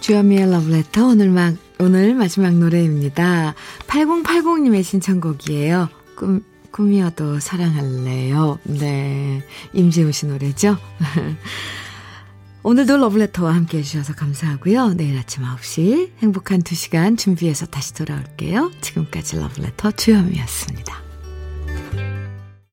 주현미의 0.00 0.50
러브레터 0.50 1.06
오늘 1.06 1.28
막 1.28 1.54
오늘 1.78 2.14
마지막 2.14 2.54
노래입니다. 2.54 3.54
8080님의 3.86 4.82
신청곡이에요. 4.82 5.90
꿈 6.16 6.42
꿈이어도 6.70 7.40
사랑할래요. 7.40 8.58
네. 8.64 9.42
임지우 9.74 10.12
씨 10.12 10.26
노래죠. 10.26 10.78
오늘도 12.62 12.96
러브레터와 12.98 13.54
함께 13.54 13.78
해주셔서 13.78 14.14
감사하고요. 14.14 14.94
내일 14.94 15.16
아침 15.16 15.44
9시 15.44 16.10
행복한 16.18 16.60
2시간 16.60 17.16
준비해서 17.16 17.66
다시 17.66 17.94
돌아올게요. 17.94 18.72
지금까지 18.80 19.38
러브레터 19.38 19.92
주현미였습니다. 19.92 21.07